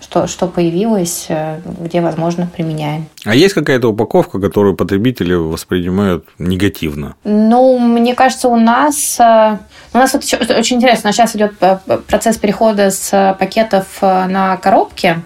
что, 0.00 0.26
что 0.26 0.46
появилось, 0.48 1.28
где, 1.80 2.00
возможно, 2.00 2.48
применяем. 2.52 3.06
А 3.24 3.34
есть 3.34 3.54
какая-то 3.54 3.88
упаковка, 3.88 4.40
которую 4.40 4.76
потребители 4.76 5.34
воспринимают 5.34 6.26
негативно? 6.38 7.14
Ну, 7.24 7.78
мне 7.78 8.14
кажется, 8.14 8.48
у 8.48 8.56
нас... 8.56 9.18
У 9.94 9.96
нас 9.96 10.12
вот 10.12 10.22
очень 10.50 10.76
интересно, 10.76 11.12
сейчас 11.12 11.34
идет 11.34 11.54
процесс 12.06 12.36
перехода 12.36 12.90
с 12.90 13.36
пакетов 13.38 13.86
на 14.02 14.56
коробки 14.58 15.22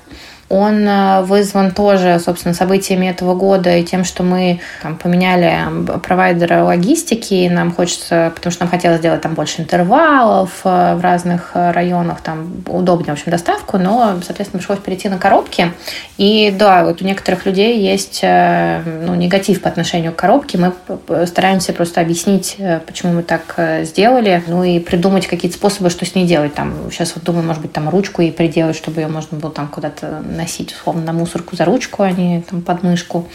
он 0.53 0.87
э, 0.87 1.23
вызван 1.23 1.71
тоже, 1.71 2.21
собственно, 2.23 2.53
событиями 2.53 3.07
этого 3.07 3.35
года 3.35 3.75
и 3.75 3.83
тем, 3.85 4.05
что 4.05 4.23
мы 4.23 4.61
там, 4.83 4.97
поменяли 4.97 5.57
провайдера 6.03 6.63
логистики, 6.63 7.33
и 7.33 7.49
нам 7.49 7.73
хочется, 7.73 8.31
потому 8.35 8.53
что 8.53 8.65
нам 8.65 8.71
хотелось 8.71 8.99
сделать 8.99 9.23
там 9.23 9.33
больше 9.33 9.63
интервалов 9.63 10.61
э, 10.65 10.95
в 10.95 11.01
разных 11.01 11.53
э, 11.55 11.71
районах, 11.71 12.21
там 12.21 12.53
удобнее, 12.67 13.15
в 13.15 13.19
общем, 13.19 13.33
доставку, 13.33 13.79
но, 13.79 14.19
соответственно, 14.23 14.59
пришлось 14.59 14.81
перейти 14.81 15.09
на 15.09 15.17
коробки. 15.17 15.73
И 16.19 16.55
да, 16.57 16.85
вот 16.85 17.01
у 17.01 17.05
некоторых 17.07 17.47
людей 17.47 17.81
есть 17.81 18.23
ну, 18.23 19.15
негатив 19.15 19.63
по 19.63 19.69
отношению 19.69 20.13
к 20.13 20.17
коробке. 20.17 20.59
Мы 20.59 21.27
стараемся 21.27 21.73
просто 21.73 22.01
объяснить, 22.01 22.59
почему 22.87 23.13
мы 23.13 23.23
так 23.23 23.59
сделали, 23.83 24.43
ну 24.47 24.63
и 24.63 24.79
придумать 24.79 25.27
какие-то 25.27 25.57
способы, 25.57 25.89
что 25.91 26.05
с 26.05 26.15
ней 26.15 26.27
делать. 26.27 26.55
Там, 26.55 26.75
сейчас 26.91 27.15
вот 27.15 27.25
думаю, 27.25 27.47
может 27.47 27.63
быть, 27.63 27.73
там 27.73 27.89
ручку 27.89 28.23
ей 28.23 28.33
приделать, 28.33 28.77
чтобы 28.77 29.01
ее 29.01 29.09
можно 29.09 29.39
было 29.39 29.51
там 29.51 29.69
куда-то 29.69 30.23
носить, 30.43 30.73
условно, 30.73 31.03
на 31.03 31.13
мусорку 31.13 31.57
за 31.57 31.65
ручку, 31.65 32.03
а 32.03 32.11
не 32.11 32.43
там 32.43 32.63
под 32.63 32.83
мышку. 32.83 33.29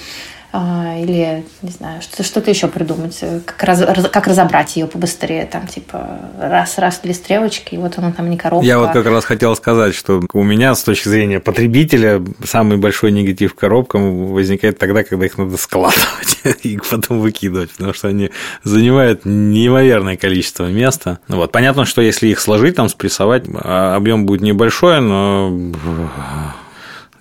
А, 0.54 0.96
или, 0.98 1.44
не 1.62 1.70
знаю, 1.70 2.02
что-то 2.02 2.50
еще 2.50 2.68
придумать, 2.68 3.20
как, 3.46 3.62
раз, 3.64 3.84
как 4.12 4.28
разобрать 4.28 4.78
ее 4.78 4.88
побыстрее, 4.88 5.46
там, 5.46 5.68
типа, 5.68 6.20
раз-раз 6.40 7.00
две 7.04 7.14
стрелочки, 7.14 7.76
и 7.76 7.78
вот 7.78 7.98
она 7.98 8.14
там 8.14 8.30
не 8.30 8.38
коробка. 8.38 8.66
Я 8.66 8.80
вот 8.80 8.92
как 8.92 9.06
раз 9.06 9.26
хотел 9.26 9.56
сказать, 9.58 9.94
что 9.94 10.22
у 10.32 10.44
меня 10.44 10.74
с 10.74 10.84
точки 10.84 11.10
зрения 11.10 11.42
потребителя 11.42 12.24
самый 12.46 12.78
большой 12.78 13.12
негатив 13.12 13.56
коробкам 13.56 14.28
возникает 14.28 14.80
тогда, 14.80 15.04
когда 15.04 15.26
их 15.26 15.38
надо 15.38 15.58
складывать 15.58 16.40
и 16.64 16.80
потом 16.90 17.20
выкидывать, 17.20 17.72
потому 17.72 17.94
что 17.94 18.08
они 18.08 18.32
занимают 18.64 19.26
неимоверное 19.26 20.16
количество 20.16 20.66
места. 20.66 21.20
Ну 21.28 21.36
вот. 21.36 21.52
Понятно, 21.52 21.84
что 21.84 22.02
если 22.02 22.28
их 22.28 22.40
сложить, 22.40 22.76
там, 22.76 22.88
спрессовать, 22.88 23.44
а, 23.54 23.96
объем 23.96 24.26
будет 24.26 24.42
небольшой, 24.42 25.02
но 25.02 25.56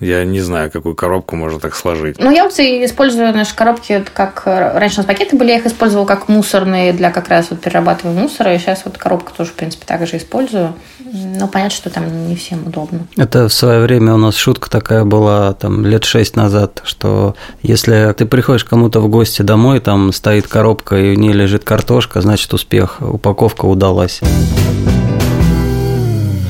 я 0.00 0.24
не 0.24 0.40
знаю, 0.40 0.70
какую 0.70 0.94
коробку 0.94 1.36
можно 1.36 1.58
так 1.58 1.74
сложить. 1.74 2.18
Ну, 2.18 2.30
я 2.30 2.44
вот 2.44 2.52
использую 2.58 3.32
наши 3.34 3.54
коробки 3.54 4.04
как... 4.12 4.42
Раньше 4.44 4.96
у 4.96 4.98
нас 4.98 5.06
пакеты 5.06 5.36
были, 5.36 5.50
я 5.50 5.58
их 5.58 5.66
использовала 5.66 6.06
как 6.06 6.28
мусорные 6.28 6.92
для 6.92 7.10
как 7.10 7.28
раз 7.28 7.46
вот 7.50 7.60
перерабатывания 7.60 8.20
мусора, 8.20 8.54
и 8.54 8.58
сейчас 8.58 8.82
вот 8.84 8.98
коробку 8.98 9.32
тоже, 9.36 9.50
в 9.50 9.54
принципе, 9.54 9.84
так 9.86 10.06
же 10.06 10.16
использую. 10.16 10.74
Но 11.38 11.48
понятно, 11.48 11.76
что 11.76 11.90
там 11.90 12.28
не 12.28 12.36
всем 12.36 12.66
удобно. 12.66 13.06
Это 13.16 13.48
в 13.48 13.52
свое 13.52 13.80
время 13.80 14.14
у 14.14 14.18
нас 14.18 14.36
шутка 14.36 14.68
такая 14.68 15.04
была, 15.04 15.54
там, 15.54 15.86
лет 15.86 16.04
шесть 16.04 16.36
назад, 16.36 16.82
что 16.84 17.36
если 17.62 18.12
ты 18.12 18.26
приходишь 18.26 18.64
кому-то 18.64 19.00
в 19.00 19.08
гости 19.08 19.42
домой, 19.42 19.80
там 19.80 20.12
стоит 20.12 20.46
коробка, 20.48 20.96
и 20.96 21.14
в 21.14 21.18
ней 21.18 21.32
лежит 21.32 21.64
картошка, 21.64 22.20
значит, 22.20 22.52
успех, 22.52 22.98
упаковка 23.00 23.66
удалась. 23.66 24.20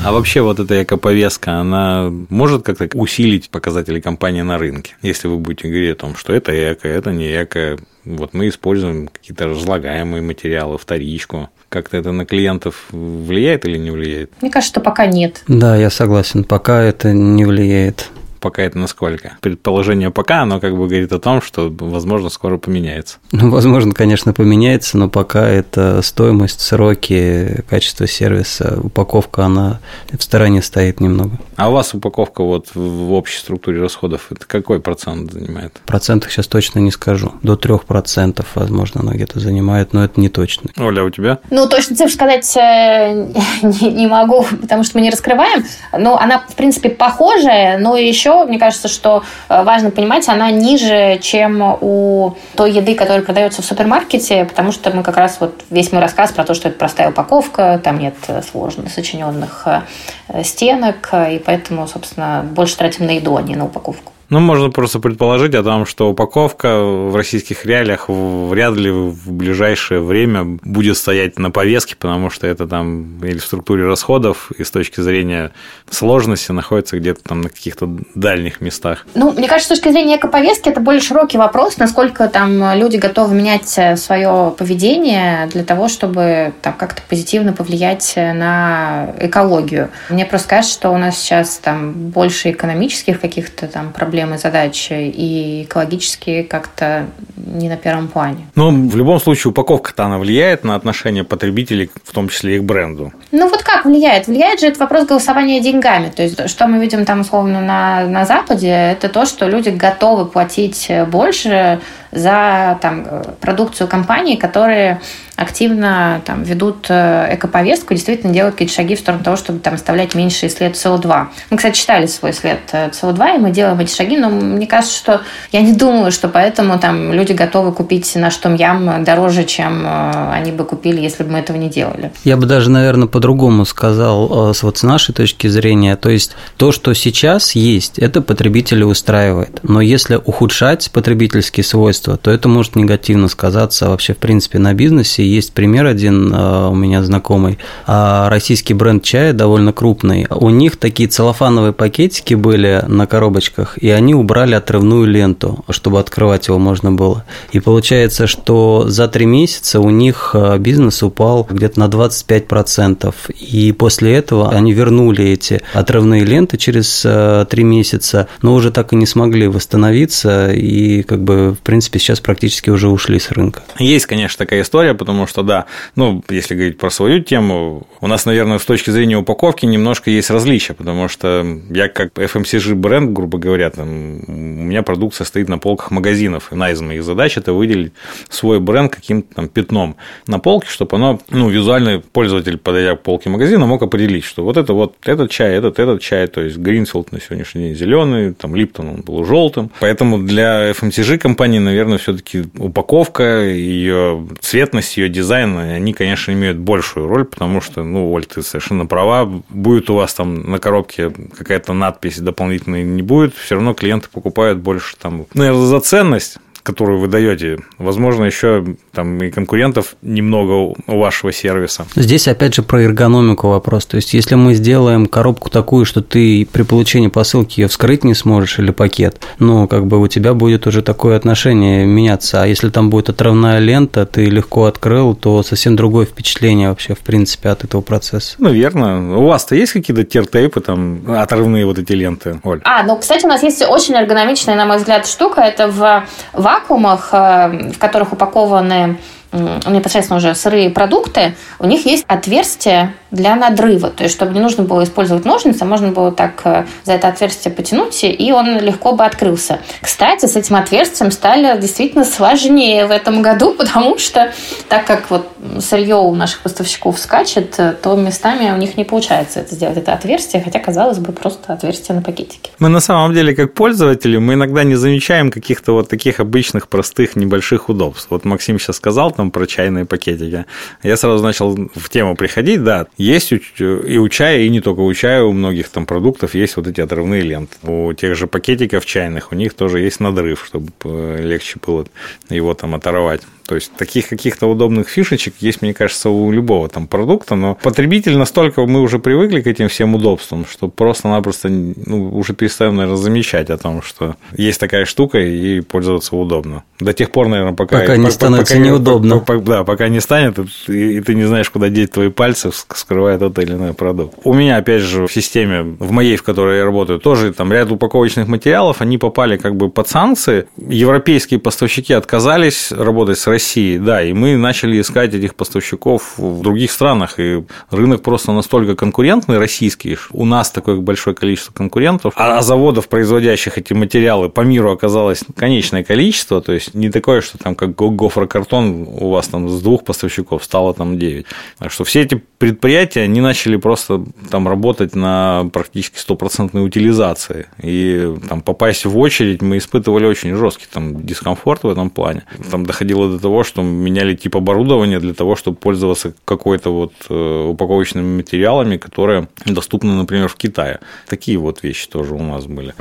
А 0.07 0.13
вообще 0.13 0.39
вот 0.39 0.57
эта 0.57 0.83
экоповестка, 0.83 1.55
она 1.55 2.09
может 2.29 2.63
как-то 2.63 2.87
усилить 2.97 3.49
показатели 3.49 3.99
компании 3.99 4.41
на 4.41 4.57
рынке? 4.57 4.95
Если 5.01 5.27
вы 5.27 5.37
будете 5.37 5.67
говорить 5.67 5.91
о 5.91 5.95
том, 5.95 6.15
что 6.15 6.31
это 6.31 6.53
эко, 6.53 6.87
это 6.87 7.11
не 7.11 7.25
эко, 7.43 7.77
вот 8.05 8.33
мы 8.33 8.47
используем 8.47 9.09
какие-то 9.09 9.49
разлагаемые 9.49 10.21
материалы, 10.21 10.77
вторичку. 10.77 11.49
Как-то 11.67 11.97
это 11.97 12.13
на 12.13 12.25
клиентов 12.25 12.85
влияет 12.91 13.65
или 13.65 13.77
не 13.77 13.91
влияет? 13.91 14.31
Мне 14.39 14.49
кажется, 14.49 14.75
что 14.75 14.79
пока 14.79 15.07
нет. 15.07 15.43
Да, 15.49 15.75
я 15.75 15.89
согласен, 15.89 16.45
пока 16.45 16.81
это 16.81 17.11
не 17.11 17.43
влияет 17.43 18.09
пока 18.47 18.63
это 18.63 18.77
насколько? 18.77 19.35
Предположение 19.41 20.09
пока, 20.09 20.43
оно 20.43 20.61
как 20.61 20.71
бы 20.71 20.87
говорит 20.87 21.11
о 21.11 21.19
том, 21.19 21.41
что, 21.41 21.69
возможно, 21.69 22.29
скоро 22.29 22.57
поменяется. 22.57 23.17
Ну, 23.33 23.49
возможно, 23.49 23.93
конечно, 23.93 24.31
поменяется, 24.31 24.97
но 24.97 25.09
пока 25.09 25.49
это 25.49 26.01
стоимость, 26.01 26.61
сроки, 26.61 27.65
качество 27.69 28.07
сервиса, 28.07 28.79
упаковка, 28.81 29.43
она 29.43 29.81
в 30.17 30.23
стороне 30.23 30.61
стоит 30.61 31.01
немного. 31.01 31.31
А 31.57 31.69
у 31.69 31.73
вас 31.73 31.93
упаковка 31.93 32.41
вот 32.41 32.67
в 32.73 33.11
общей 33.11 33.39
структуре 33.39 33.81
расходов, 33.81 34.27
это 34.31 34.45
какой 34.47 34.79
процент 34.79 35.33
занимает? 35.33 35.81
В 35.83 35.87
процентах 35.87 36.31
сейчас 36.31 36.47
точно 36.47 36.79
не 36.79 36.91
скажу. 36.91 37.33
До 37.43 37.57
трех 37.57 37.83
процентов, 37.83 38.45
возможно, 38.55 39.01
она 39.01 39.11
где-то 39.11 39.41
занимает, 39.41 39.91
но 39.91 40.05
это 40.05 40.21
не 40.21 40.29
точно. 40.29 40.69
Оля, 40.77 41.03
у 41.03 41.09
тебя? 41.09 41.39
Ну, 41.49 41.67
точно 41.67 41.97
цифр 41.97 42.11
сказать 42.13 42.55
э, 42.55 43.27
не 43.81 44.07
могу, 44.07 44.45
потому 44.61 44.85
что 44.85 44.97
мы 44.97 45.01
не 45.01 45.09
раскрываем. 45.09 45.65
Но 45.91 46.17
она, 46.17 46.39
в 46.47 46.55
принципе, 46.55 46.89
похожая, 46.89 47.77
но 47.77 47.97
еще 47.97 48.36
мне 48.45 48.59
кажется, 48.59 48.87
что 48.87 49.23
э, 49.49 49.63
важно 49.63 49.91
понимать, 49.91 50.27
она 50.29 50.51
ниже, 50.51 51.19
чем 51.21 51.61
у 51.81 52.35
той 52.55 52.71
еды, 52.71 52.95
которая 52.95 53.23
продается 53.23 53.61
в 53.61 53.65
супермаркете, 53.65 54.45
потому 54.45 54.71
что 54.71 54.91
мы 54.91 55.03
как 55.03 55.17
раз 55.17 55.37
вот 55.39 55.63
весь 55.69 55.91
мой 55.91 56.01
рассказ 56.01 56.31
про 56.31 56.43
то, 56.43 56.53
что 56.53 56.69
это 56.69 56.77
простая 56.77 57.09
упаковка, 57.09 57.79
там 57.83 57.99
нет 57.99 58.15
э, 58.27 58.41
сложно 58.41 58.89
сочиненных 58.89 59.67
э, 59.67 60.43
стенок, 60.43 61.09
и 61.13 61.39
поэтому, 61.39 61.87
собственно, 61.87 62.45
больше 62.49 62.77
тратим 62.77 63.05
на 63.05 63.11
еду, 63.11 63.37
а 63.37 63.41
не 63.41 63.55
на 63.55 63.65
упаковку. 63.65 64.11
Ну, 64.29 64.39
можно 64.39 64.69
просто 64.69 64.99
предположить 64.99 65.55
о 65.55 65.63
том, 65.63 65.85
что 65.85 66.09
упаковка 66.09 66.81
в 66.81 67.15
российских 67.15 67.65
реалиях 67.65 68.09
вряд 68.09 68.75
ли 68.75 68.91
в 68.91 69.31
ближайшее 69.31 70.01
время 70.01 70.59
будет 70.63 70.97
стоять 70.97 71.39
на 71.39 71.49
повестке, 71.49 71.95
потому 71.95 72.29
что 72.29 72.45
это 72.45 72.67
там 72.67 73.23
или 73.23 73.37
в 73.37 73.45
структуре 73.45 73.85
расходов, 73.85 74.51
и 74.57 74.65
с 74.65 74.71
точки 74.71 74.99
зрения 74.99 75.51
сложности 75.89 76.51
находится 76.51 76.99
где-то 76.99 77.23
там 77.23 77.41
на 77.41 77.49
каких-то 77.49 77.89
дальних 78.15 78.59
местах. 78.59 79.05
Ну, 79.15 79.31
мне 79.31 79.47
кажется, 79.47 79.75
с 79.75 79.79
точки 79.79 79.91
зрения 79.93 80.17
экоповестки 80.17 80.67
это 80.67 80.81
более 80.81 81.01
широкий 81.01 81.37
вопрос, 81.37 81.77
насколько 81.77 82.27
там 82.27 82.77
люди 82.77 82.97
готовы 82.97 83.33
менять 83.33 83.79
свое 83.97 84.53
поведение 84.57 85.47
для 85.53 85.63
того, 85.63 85.87
чтобы 85.87 86.53
там 86.61 86.73
как-то 86.73 87.01
позитивно 87.07 87.53
повлиять 87.53 88.13
на 88.17 89.13
экологию. 89.19 89.89
Мне 90.09 90.25
просто 90.25 90.49
кажется, 90.49 90.73
что 90.73 90.89
у 90.89 90.97
нас 90.97 91.17
сейчас 91.17 91.59
там 91.59 91.93
больше 91.93 92.51
экономических 92.51 93.21
каких-то 93.21 93.67
там 93.67 93.93
проблем 93.93 94.16
проблемы, 94.17 94.37
задачи, 94.39 94.93
и 94.93 95.63
экологические 95.63 96.43
как-то 96.43 97.05
не 97.35 97.69
на 97.69 97.77
первом 97.77 98.07
плане. 98.07 98.47
Но 98.55 98.71
в 98.71 98.95
любом 98.95 99.19
случае 99.19 99.51
упаковка-то 99.51 100.05
она 100.05 100.17
влияет 100.17 100.63
на 100.63 100.75
отношение 100.75 101.23
потребителей, 101.23 101.91
в 102.03 102.13
том 102.13 102.29
числе 102.29 102.55
и 102.55 102.59
к 102.59 102.63
бренду. 102.63 103.11
Ну 103.31 103.47
вот 103.47 103.61
как 103.61 103.85
влияет? 103.85 104.27
Влияет 104.27 104.59
же 104.59 104.67
это 104.67 104.79
вопрос 104.79 105.05
голосования 105.05 105.61
деньгами. 105.61 106.09
То 106.09 106.23
есть 106.23 106.49
что 106.49 106.67
мы 106.67 106.79
видим 106.79 107.05
там 107.05 107.21
условно 107.21 107.61
на, 107.61 108.05
на 108.07 108.25
Западе, 108.25 108.69
это 108.69 109.07
то, 109.07 109.25
что 109.25 109.47
люди 109.47 109.69
готовы 109.69 110.25
платить 110.25 110.91
больше 111.11 111.79
за 112.11 112.79
там, 112.81 113.05
продукцию 113.39 113.87
компаний, 113.87 114.37
которые 114.37 114.99
активно 115.37 116.21
там, 116.25 116.41
ведут 116.41 116.87
э, 116.89 117.35
экоповестку, 117.35 117.93
действительно 117.93 118.33
делают 118.33 118.55
какие-то 118.55 118.73
шаги 118.73 118.95
в 118.95 118.99
сторону 118.99 119.23
того, 119.23 119.37
чтобы 119.37 119.59
там 119.59 119.75
оставлять 119.75 120.15
меньший 120.15 120.49
след 120.49 120.73
СО2. 120.73 121.27
Мы, 121.51 121.57
кстати, 121.57 121.77
читали 121.77 122.07
свой 122.07 122.33
след 122.33 122.59
э, 122.71 122.89
СО2, 122.89 123.35
и 123.35 123.37
мы 123.37 123.51
делаем 123.51 123.79
эти 123.79 123.95
шаги, 123.95 124.17
но 124.17 124.29
мне 124.29 124.65
кажется, 124.65 124.97
что 124.97 125.21
я 125.51 125.61
не 125.61 125.73
думаю, 125.73 126.11
что 126.11 126.27
поэтому 126.27 126.79
там 126.79 127.13
люди 127.13 127.33
готовы 127.33 127.71
купить 127.71 128.11
наш 128.15 128.35
том-ям 128.37 129.03
дороже, 129.03 129.43
чем 129.43 129.85
э, 129.85 130.31
они 130.33 130.51
бы 130.51 130.65
купили, 130.65 130.99
если 130.99 131.23
бы 131.23 131.33
мы 131.33 131.39
этого 131.39 131.55
не 131.57 131.69
делали. 131.69 132.11
Я 132.23 132.35
бы 132.35 132.47
даже, 132.47 132.71
наверное, 132.71 133.07
по-другому 133.07 133.63
сказал, 133.65 134.53
вот 134.59 134.77
с 134.77 134.83
нашей 134.83 135.13
точки 135.13 135.45
зрения. 135.45 135.95
То 135.97 136.09
есть 136.09 136.35
то, 136.57 136.71
что 136.71 136.95
сейчас 136.95 137.51
есть, 137.51 137.99
это 137.99 138.21
потребителя 138.21 138.87
устраивает. 138.87 139.59
Но 139.61 139.81
если 139.81 140.15
ухудшать 140.15 140.89
потребительские 140.91 141.63
свойства, 141.63 142.17
то 142.17 142.31
это 142.31 142.49
может 142.49 142.75
негативно 142.75 143.27
сказаться 143.27 143.89
вообще, 143.89 144.15
в 144.15 144.17
принципе, 144.17 144.57
на 144.57 144.73
бизнесе 144.73 145.26
есть 145.27 145.53
пример 145.53 145.85
один 145.85 146.31
а, 146.33 146.69
у 146.69 146.75
меня 146.75 147.03
знакомый. 147.03 147.57
А, 147.85 148.29
российский 148.29 148.73
бренд 148.73 149.03
чая 149.03 149.33
довольно 149.33 149.73
крупный. 149.73 150.27
У 150.29 150.49
них 150.49 150.77
такие 150.77 151.09
целлофановые 151.09 151.73
пакетики 151.73 152.33
были 152.33 152.83
на 152.87 153.07
коробочках, 153.07 153.77
и 153.77 153.89
они 153.89 154.15
убрали 154.15 154.55
отрывную 154.55 155.05
ленту, 155.05 155.63
чтобы 155.69 155.99
открывать 155.99 156.47
его 156.47 156.59
можно 156.59 156.91
было. 156.91 157.23
И 157.51 157.59
получается, 157.59 158.27
что 158.27 158.85
за 158.87 159.07
три 159.07 159.25
месяца 159.25 159.79
у 159.79 159.89
них 159.89 160.31
а, 160.33 160.57
бизнес 160.57 161.03
упал 161.03 161.47
где-то 161.49 161.79
на 161.79 161.85
25%. 161.85 163.13
И 163.39 163.71
после 163.71 164.15
этого 164.15 164.51
они 164.51 164.73
вернули 164.73 165.25
эти 165.25 165.61
отрывные 165.73 166.23
ленты 166.23 166.57
через 166.57 167.05
три 167.49 167.63
месяца, 167.63 168.27
но 168.41 168.53
уже 168.53 168.71
так 168.71 168.93
и 168.93 168.95
не 168.95 169.05
смогли 169.05 169.47
восстановиться, 169.47 170.51
и 170.51 171.03
как 171.03 171.23
бы, 171.23 171.53
в 171.53 171.59
принципе, 171.59 171.99
сейчас 171.99 172.19
практически 172.19 172.69
уже 172.69 172.89
ушли 172.89 173.19
с 173.19 173.31
рынка. 173.31 173.63
Есть, 173.79 174.05
конечно, 174.05 174.37
такая 174.37 174.61
история, 174.61 174.93
потому 174.93 175.16
потому 175.17 175.27
что, 175.27 175.41
да, 175.41 175.65
ну, 175.95 176.23
если 176.29 176.53
говорить 176.53 176.77
про 176.77 176.91
свою 176.91 177.21
тему, 177.21 177.87
у 178.01 178.07
нас, 178.07 178.25
наверное, 178.27 178.59
с 178.59 178.65
точки 178.65 178.91
зрения 178.91 179.17
упаковки 179.17 179.65
немножко 179.65 180.11
есть 180.11 180.29
различия, 180.29 180.75
потому 180.75 181.07
что 181.07 181.43
я 181.71 181.87
как 181.87 182.13
FMCG 182.13 182.75
бренд, 182.75 183.13
грубо 183.13 183.39
говоря, 183.39 183.71
там, 183.71 184.19
у 184.27 184.31
меня 184.31 184.83
продукция 184.83 185.25
стоит 185.25 185.49
на 185.49 185.57
полках 185.57 185.89
магазинов, 185.89 186.51
и 186.51 186.53
одна 186.53 186.69
из 186.69 186.81
моих 186.81 187.03
задач– 187.03 187.35
это 187.37 187.53
выделить 187.53 187.93
свой 188.29 188.59
бренд 188.59 188.93
каким-то 188.93 189.33
там 189.33 189.47
пятном 189.47 189.95
на 190.27 190.37
полке, 190.37 190.67
чтобы 190.69 190.97
оно, 190.97 191.19
ну, 191.29 191.49
визуально 191.49 191.99
пользователь, 191.99 192.57
подойдя 192.59 192.95
к 192.95 193.01
полке 193.01 193.29
магазина, 193.31 193.65
мог 193.65 193.81
определить, 193.81 194.23
что 194.23 194.43
вот 194.43 194.57
это 194.57 194.73
вот 194.73 194.95
этот 195.03 195.31
чай, 195.31 195.55
этот, 195.55 195.79
этот 195.79 196.01
чай, 196.01 196.27
то 196.27 196.41
есть 196.41 196.57
Гринфилд 196.57 197.11
на 197.11 197.19
сегодняшний 197.19 197.69
день 197.69 197.75
зеленый, 197.75 198.33
там 198.33 198.55
Липтон 198.55 198.89
он 198.89 199.01
был 199.01 199.25
желтым. 199.25 199.71
Поэтому 199.79 200.19
для 200.19 200.69
FMCG 200.71 201.17
компании, 201.17 201.59
наверное, 201.59 201.97
все-таки 201.97 202.43
упаковка, 202.59 203.47
ее 203.47 204.27
цветность, 204.41 204.97
ее 204.97 205.06
дизайн, 205.09 205.57
они, 205.57 205.93
конечно, 205.93 206.31
имеют 206.31 206.57
большую 206.57 207.07
роль, 207.07 207.25
потому 207.25 207.61
что, 207.61 207.83
ну, 207.83 208.11
Оль, 208.11 208.25
ты 208.25 208.41
совершенно 208.41 208.85
права, 208.85 209.25
будет 209.49 209.89
у 209.89 209.95
вас 209.95 210.13
там 210.13 210.49
на 210.49 210.59
коробке 210.59 211.09
какая-то 211.09 211.73
надпись 211.73 212.19
дополнительная 212.19 212.83
не 212.83 213.01
будет, 213.01 213.35
все 213.35 213.55
равно 213.55 213.73
клиенты 213.73 214.09
покупают 214.11 214.59
больше 214.59 214.95
там, 214.97 215.25
наверное, 215.33 215.65
за 215.65 215.79
ценность, 215.79 216.37
которую 216.63 216.99
вы 216.99 217.07
даете, 217.07 217.59
возможно, 217.77 218.25
еще 218.25 218.65
там 218.97 219.21
и 219.21 219.29
конкурентов 219.29 219.95
немного 220.01 220.73
у 220.87 220.97
вашего 220.97 221.31
сервиса. 221.31 221.85
Здесь 221.95 222.27
опять 222.27 222.55
же 222.55 222.63
про 222.63 222.81
эргономику 222.81 223.49
вопрос. 223.49 223.85
То 223.85 223.97
есть, 223.97 224.15
если 224.15 224.33
мы 224.33 224.55
сделаем 224.55 225.05
коробку 225.05 225.51
такую, 225.51 225.85
что 225.85 226.01
ты 226.01 226.47
при 226.51 226.63
получении 226.63 227.09
посылки 227.09 227.59
ее 227.59 227.67
вскрыть 227.67 228.03
не 228.03 228.15
сможешь 228.15 228.57
или 228.57 228.71
пакет, 228.71 229.21
ну, 229.37 229.67
как 229.67 229.85
бы 229.85 229.99
у 230.01 230.07
тебя 230.07 230.33
будет 230.33 230.65
уже 230.65 230.81
такое 230.81 231.15
отношение 231.15 231.85
меняться. 231.85 232.41
А 232.41 232.47
если 232.47 232.69
там 232.69 232.89
будет 232.89 233.09
отрывная 233.09 233.59
лента, 233.59 234.07
ты 234.07 234.25
легко 234.25 234.65
открыл, 234.65 235.13
то 235.13 235.43
совсем 235.43 235.75
другое 235.75 236.07
впечатление 236.07 236.69
вообще, 236.69 236.95
в 236.95 236.99
принципе, 236.99 237.49
от 237.49 237.63
этого 237.63 237.81
процесса. 237.81 238.33
Ну, 238.39 238.49
верно. 238.49 239.15
У 239.19 239.27
вас-то 239.27 239.53
есть 239.53 239.73
какие-то 239.73 240.05
тертейпы, 240.05 240.59
там, 240.61 241.01
отрывные 241.07 241.67
вот 241.67 241.77
эти 241.77 241.91
ленты, 241.91 242.39
Оль? 242.43 242.61
А, 242.63 242.81
ну, 242.81 242.97
кстати, 242.97 243.25
у 243.25 243.29
нас 243.29 243.43
есть 243.43 243.61
очень 243.61 243.93
эргономичная, 243.93 244.55
на 244.55 244.65
мой 244.65 244.77
взгляд, 244.77 245.05
штука. 245.05 245.41
Это 245.41 245.67
в 245.67 246.03
вакуумах, 246.33 247.09
э, 247.11 247.73
в 247.73 247.77
которых 247.77 248.13
упакованы 248.13 248.86
непосредственно 249.31 250.17
уже 250.17 250.33
сырые 250.35 250.69
продукты, 250.69 251.35
у 251.59 251.65
них 251.65 251.85
есть 251.85 252.05
отверстие 252.07 252.93
для 253.17 253.35
надрыва. 253.35 253.89
То 253.89 254.03
есть, 254.03 254.15
чтобы 254.15 254.33
не 254.33 254.39
нужно 254.39 254.63
было 254.63 254.83
использовать 254.83 255.25
ножницы, 255.25 255.65
можно 255.65 255.89
было 255.89 256.11
так 256.11 256.41
э, 256.45 256.65
за 256.85 256.93
это 256.93 257.09
отверстие 257.09 257.53
потянуть, 257.53 258.03
и 258.03 258.31
он 258.31 258.59
легко 258.59 258.93
бы 258.93 259.03
открылся. 259.03 259.59
Кстати, 259.81 260.25
с 260.27 260.35
этим 260.35 260.55
отверстием 260.55 261.11
стали 261.11 261.59
действительно 261.59 262.05
сложнее 262.05 262.85
в 262.85 262.91
этом 262.91 263.21
году, 263.21 263.53
потому 263.57 263.97
что 263.97 264.31
так 264.69 264.85
как 264.85 265.09
вот 265.09 265.27
сырье 265.59 265.95
у 265.95 266.13
наших 266.15 266.41
поставщиков 266.41 266.97
скачет, 266.99 267.55
э, 267.57 267.73
то 267.81 267.95
местами 267.95 268.51
у 268.51 268.57
них 268.57 268.77
не 268.77 268.85
получается 268.85 269.39
это 269.39 269.55
сделать, 269.55 269.77
это 269.77 269.93
отверстие, 269.93 270.41
хотя, 270.41 270.59
казалось 270.59 270.99
бы, 270.99 271.11
просто 271.11 271.53
отверстие 271.53 271.95
на 271.95 272.03
пакетике. 272.03 272.51
Мы 272.59 272.69
на 272.69 272.79
самом 272.79 273.13
деле, 273.13 273.35
как 273.35 273.53
пользователи, 273.53 274.17
мы 274.17 274.35
иногда 274.35 274.63
не 274.63 274.75
замечаем 274.75 275.31
каких-то 275.31 275.73
вот 275.73 275.89
таких 275.89 276.19
обычных, 276.19 276.67
простых, 276.67 277.15
небольших 277.15 277.69
удобств. 277.69 278.07
Вот 278.11 278.25
Максим 278.25 278.59
сейчас 278.59 278.75
сказал 278.77 279.11
там 279.11 279.31
про 279.31 279.47
чайные 279.47 279.85
пакетики. 279.85 280.45
Я 280.83 280.97
сразу 280.97 281.23
начал 281.23 281.55
в 281.55 281.89
тему 281.89 282.15
приходить, 282.15 282.63
да, 282.63 282.85
есть 283.07 283.31
и 283.31 283.97
у 283.97 284.09
чая, 284.09 284.41
и 284.41 284.49
не 284.49 284.61
только 284.61 284.81
у 284.81 284.93
чая, 284.93 285.23
у 285.23 285.31
многих 285.31 285.69
там 285.69 285.85
продуктов 285.85 286.35
есть 286.35 286.57
вот 286.57 286.67
эти 286.67 286.81
отрывные 286.81 287.21
ленты. 287.21 287.55
У 287.63 287.93
тех 287.93 288.15
же 288.15 288.27
пакетиков 288.27 288.85
чайных 288.85 289.31
у 289.31 289.35
них 289.35 289.53
тоже 289.53 289.79
есть 289.79 289.99
надрыв, 289.99 290.45
чтобы 290.45 290.71
легче 291.19 291.59
было 291.65 291.85
его 292.29 292.53
там 292.53 292.75
оторвать. 292.75 293.21
То 293.47 293.55
есть 293.55 293.71
таких 293.77 294.09
каких-то 294.09 294.47
удобных 294.47 294.89
фишечек 294.89 295.35
есть, 295.39 295.61
мне 295.61 295.73
кажется, 295.73 296.09
у 296.09 296.31
любого 296.31 296.67
там 296.67 296.85
продукта, 296.85 297.35
но 297.35 297.55
потребитель 297.55 298.17
настолько 298.17 298.65
мы 298.65 298.81
уже 298.81 298.99
привыкли 298.99 299.41
к 299.41 299.47
этим 299.47 299.69
всем 299.69 299.95
удобствам, 299.95 300.45
что 300.45 300.67
просто-напросто 300.67 301.47
ну, 301.49 302.09
уже 302.09 302.33
перестаем, 302.33 302.75
наверное, 302.75 302.97
замечать 302.97 303.49
о 303.49 303.57
том, 303.57 303.81
что 303.81 304.15
есть 304.35 304.59
такая 304.59 304.85
штука 304.85 305.19
и 305.19 305.61
пользоваться 305.61 306.15
удобно. 306.15 306.63
До 306.79 306.91
тех 306.93 307.09
пор, 307.11 307.29
наверное, 307.29 307.53
пока... 307.53 307.79
Пока 307.79 307.95
не 307.95 308.11
становится 308.11 308.55
пока, 308.55 308.65
неудобно. 308.65 309.19
Пока, 309.19 309.39
да, 309.39 309.63
пока 309.63 309.87
не 309.87 310.01
станет, 310.01 310.37
и, 310.67 310.97
и 310.97 311.01
ты 311.01 311.15
не 311.15 311.23
знаешь, 311.23 311.49
куда 311.49 311.69
деть 311.69 311.91
твои 311.91 312.09
пальцы, 312.09 312.51
скрывая 312.51 313.17
тот 313.17 313.39
или 313.39 313.53
иной 313.53 313.73
продукт. 313.73 314.15
У 314.23 314.33
меня, 314.33 314.57
опять 314.57 314.81
же, 314.81 315.07
в 315.07 315.13
системе, 315.13 315.77
в 315.79 315.91
моей, 315.91 316.17
в 316.17 316.23
которой 316.23 316.57
я 316.57 316.65
работаю, 316.65 316.99
тоже 316.99 317.31
там 317.31 317.53
ряд 317.53 317.71
упаковочных 317.71 318.27
материалов, 318.27 318.81
они 318.81 318.97
попали 318.97 319.37
как 319.37 319.55
бы 319.55 319.69
под 319.69 319.87
санкции. 319.87 320.47
Европейские 320.57 321.39
поставщики 321.39 321.93
отказались 321.93 322.71
работать 322.71 323.17
с 323.17 323.27
России, 323.37 323.77
да, 323.77 324.01
и 324.01 324.13
мы 324.13 324.35
начали 324.35 324.81
искать 324.81 325.13
этих 325.13 325.35
поставщиков 325.35 326.17
в 326.17 326.41
других 326.41 326.71
странах, 326.71 327.19
и 327.19 327.43
рынок 327.69 328.01
просто 328.01 328.31
настолько 328.31 328.75
конкурентный, 328.75 329.37
российский, 329.37 329.95
у 330.11 330.25
нас 330.25 330.49
такое 330.49 330.77
большое 330.77 331.15
количество 331.15 331.53
конкурентов, 331.53 332.13
а 332.15 332.41
заводов, 332.41 332.87
производящих 332.87 333.59
эти 333.59 333.73
материалы 333.73 334.29
по 334.29 334.41
миру 334.41 334.71
оказалось 334.71 335.23
конечное 335.35 335.83
количество, 335.83 336.41
то 336.41 336.51
есть 336.51 336.73
не 336.73 336.89
такое, 336.89 337.21
что 337.21 337.37
там 337.37 337.53
как 337.53 337.75
гофрокартон 337.75 338.87
у 338.87 339.11
вас 339.11 339.27
там 339.27 339.49
с 339.49 339.61
двух 339.61 339.85
поставщиков 339.85 340.43
стало 340.43 340.73
там 340.73 340.97
9. 340.97 341.25
Так 341.59 341.71
что 341.71 341.83
все 341.83 342.01
эти 342.01 342.15
предприятия, 342.39 343.01
они 343.01 343.21
начали 343.21 343.57
просто 343.57 344.03
там 344.31 344.47
работать 344.47 344.95
на 344.95 345.47
практически 345.53 345.99
стопроцентной 345.99 346.65
утилизации, 346.65 347.45
и 347.61 348.15
там 348.27 348.41
попасть 348.41 348.85
в 348.85 348.97
очередь 348.97 349.43
мы 349.43 349.57
испытывали 349.57 350.07
очень 350.07 350.35
жесткий 350.35 350.65
там 350.73 351.05
дискомфорт 351.05 351.63
в 351.63 351.69
этом 351.69 351.91
плане. 351.91 352.23
Там 352.51 352.65
доходило 352.65 353.09
до 353.09 353.19
того, 353.19 353.26
что 353.43 353.61
меняли 353.61 354.15
тип 354.15 354.35
оборудования 354.35 354.99
для 354.99 355.13
того, 355.13 355.35
чтобы 355.35 355.57
пользоваться 355.57 356.13
какой-то 356.25 356.71
вот 356.71 356.93
э, 357.09 357.47
упаковочными 357.49 358.17
материалами, 358.17 358.77
которые 358.77 359.27
доступны, 359.45 359.93
например, 359.93 360.27
в 360.27 360.35
Китае. 360.35 360.79
Такие 361.07 361.37
вот 361.37 361.63
вещи 361.63 361.87
тоже 361.87 362.13
у 362.13 362.23
нас 362.23 362.45
были 362.45 362.73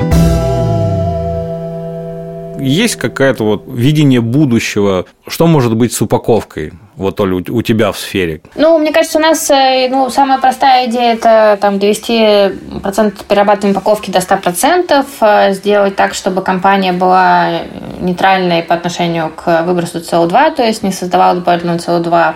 есть 2.58 2.96
какое-то 2.96 3.44
вот 3.44 3.64
видение 3.66 4.20
будущего, 4.20 5.06
что 5.26 5.46
может 5.46 5.74
быть 5.76 5.92
с 5.92 6.02
упаковкой? 6.02 6.72
Вот, 6.96 7.20
Оля, 7.20 7.42
у 7.48 7.62
тебя 7.62 7.92
в 7.92 7.98
сфере? 7.98 8.40
Ну, 8.54 8.78
мне 8.78 8.90
кажется, 8.90 9.18
у 9.18 9.20
нас 9.20 9.50
э, 9.50 9.88
ну, 9.90 10.08
самая 10.08 10.38
простая 10.38 10.88
идея– 10.88 11.14
это 11.14 11.58
там, 11.60 11.78
довести 11.78 12.52
процент 12.82 13.22
перерабатываемой 13.26 13.72
упаковки 13.72 14.10
до 14.10 14.20
100%, 14.20 15.04
э, 15.20 15.52
сделать 15.52 15.94
так, 15.94 16.14
чтобы 16.14 16.40
компания 16.40 16.94
была 16.94 17.60
нейтральной 18.00 18.62
по 18.62 18.74
отношению 18.74 19.30
к 19.30 19.62
выбросу 19.64 19.98
СО2, 19.98 20.56
то 20.56 20.64
есть 20.64 20.82
не 20.82 20.92
создавала 20.92 21.34
дополнительного 21.34 21.78
СО2 21.78 22.34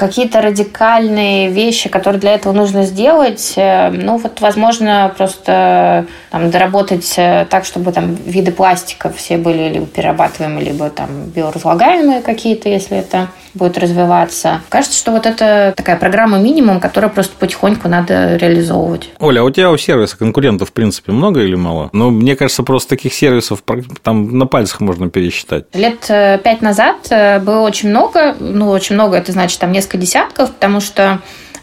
какие-то 0.00 0.40
радикальные 0.40 1.50
вещи, 1.50 1.90
которые 1.90 2.18
для 2.18 2.32
этого 2.32 2.54
нужно 2.54 2.84
сделать, 2.84 3.52
э, 3.56 3.90
ну 3.90 4.16
вот, 4.16 4.40
возможно, 4.40 5.12
просто 5.14 6.06
там, 6.30 6.50
доработать 6.50 7.12
э, 7.18 7.46
так, 7.50 7.66
чтобы 7.66 7.92
там 7.92 8.14
виды 8.14 8.50
пластиков 8.50 9.14
все 9.16 9.36
были 9.36 9.68
либо 9.68 9.84
перерабатываемые, 9.84 10.64
либо 10.64 10.88
там 10.88 11.24
биоразлагаемые 11.26 12.22
какие-то, 12.22 12.70
если 12.70 12.96
это 12.96 13.28
будет 13.52 13.76
развиваться. 13.78 14.62
Кажется, 14.68 14.96
что 14.96 15.10
вот 15.10 15.26
это 15.26 15.74
такая 15.76 15.96
программа 15.96 16.38
минимум, 16.38 16.80
которую 16.80 17.10
просто 17.10 17.34
потихоньку 17.36 17.88
надо 17.88 18.36
реализовывать. 18.36 19.10
Оля, 19.18 19.40
а 19.40 19.42
у 19.42 19.50
тебя 19.50 19.70
у 19.70 19.76
сервиса 19.76 20.16
конкурентов, 20.16 20.70
в 20.70 20.72
принципе, 20.72 21.12
много 21.12 21.40
или 21.40 21.56
мало? 21.56 21.90
Ну, 21.92 22.10
мне 22.10 22.36
кажется, 22.36 22.62
просто 22.62 22.90
таких 22.90 23.12
сервисов 23.12 23.62
там 24.02 24.38
на 24.38 24.46
пальцах 24.46 24.80
можно 24.80 25.10
пересчитать. 25.10 25.64
Лет 25.74 26.06
э, 26.08 26.38
пять 26.42 26.62
назад 26.62 27.08
было 27.44 27.60
очень 27.60 27.90
много, 27.90 28.36
ну, 28.38 28.70
очень 28.70 28.94
много, 28.94 29.16
это 29.16 29.32
значит 29.32 29.58
там 29.58 29.72
несколько 29.72 29.89
десятков, 29.98 30.52
потому 30.52 30.80
что 30.80 31.20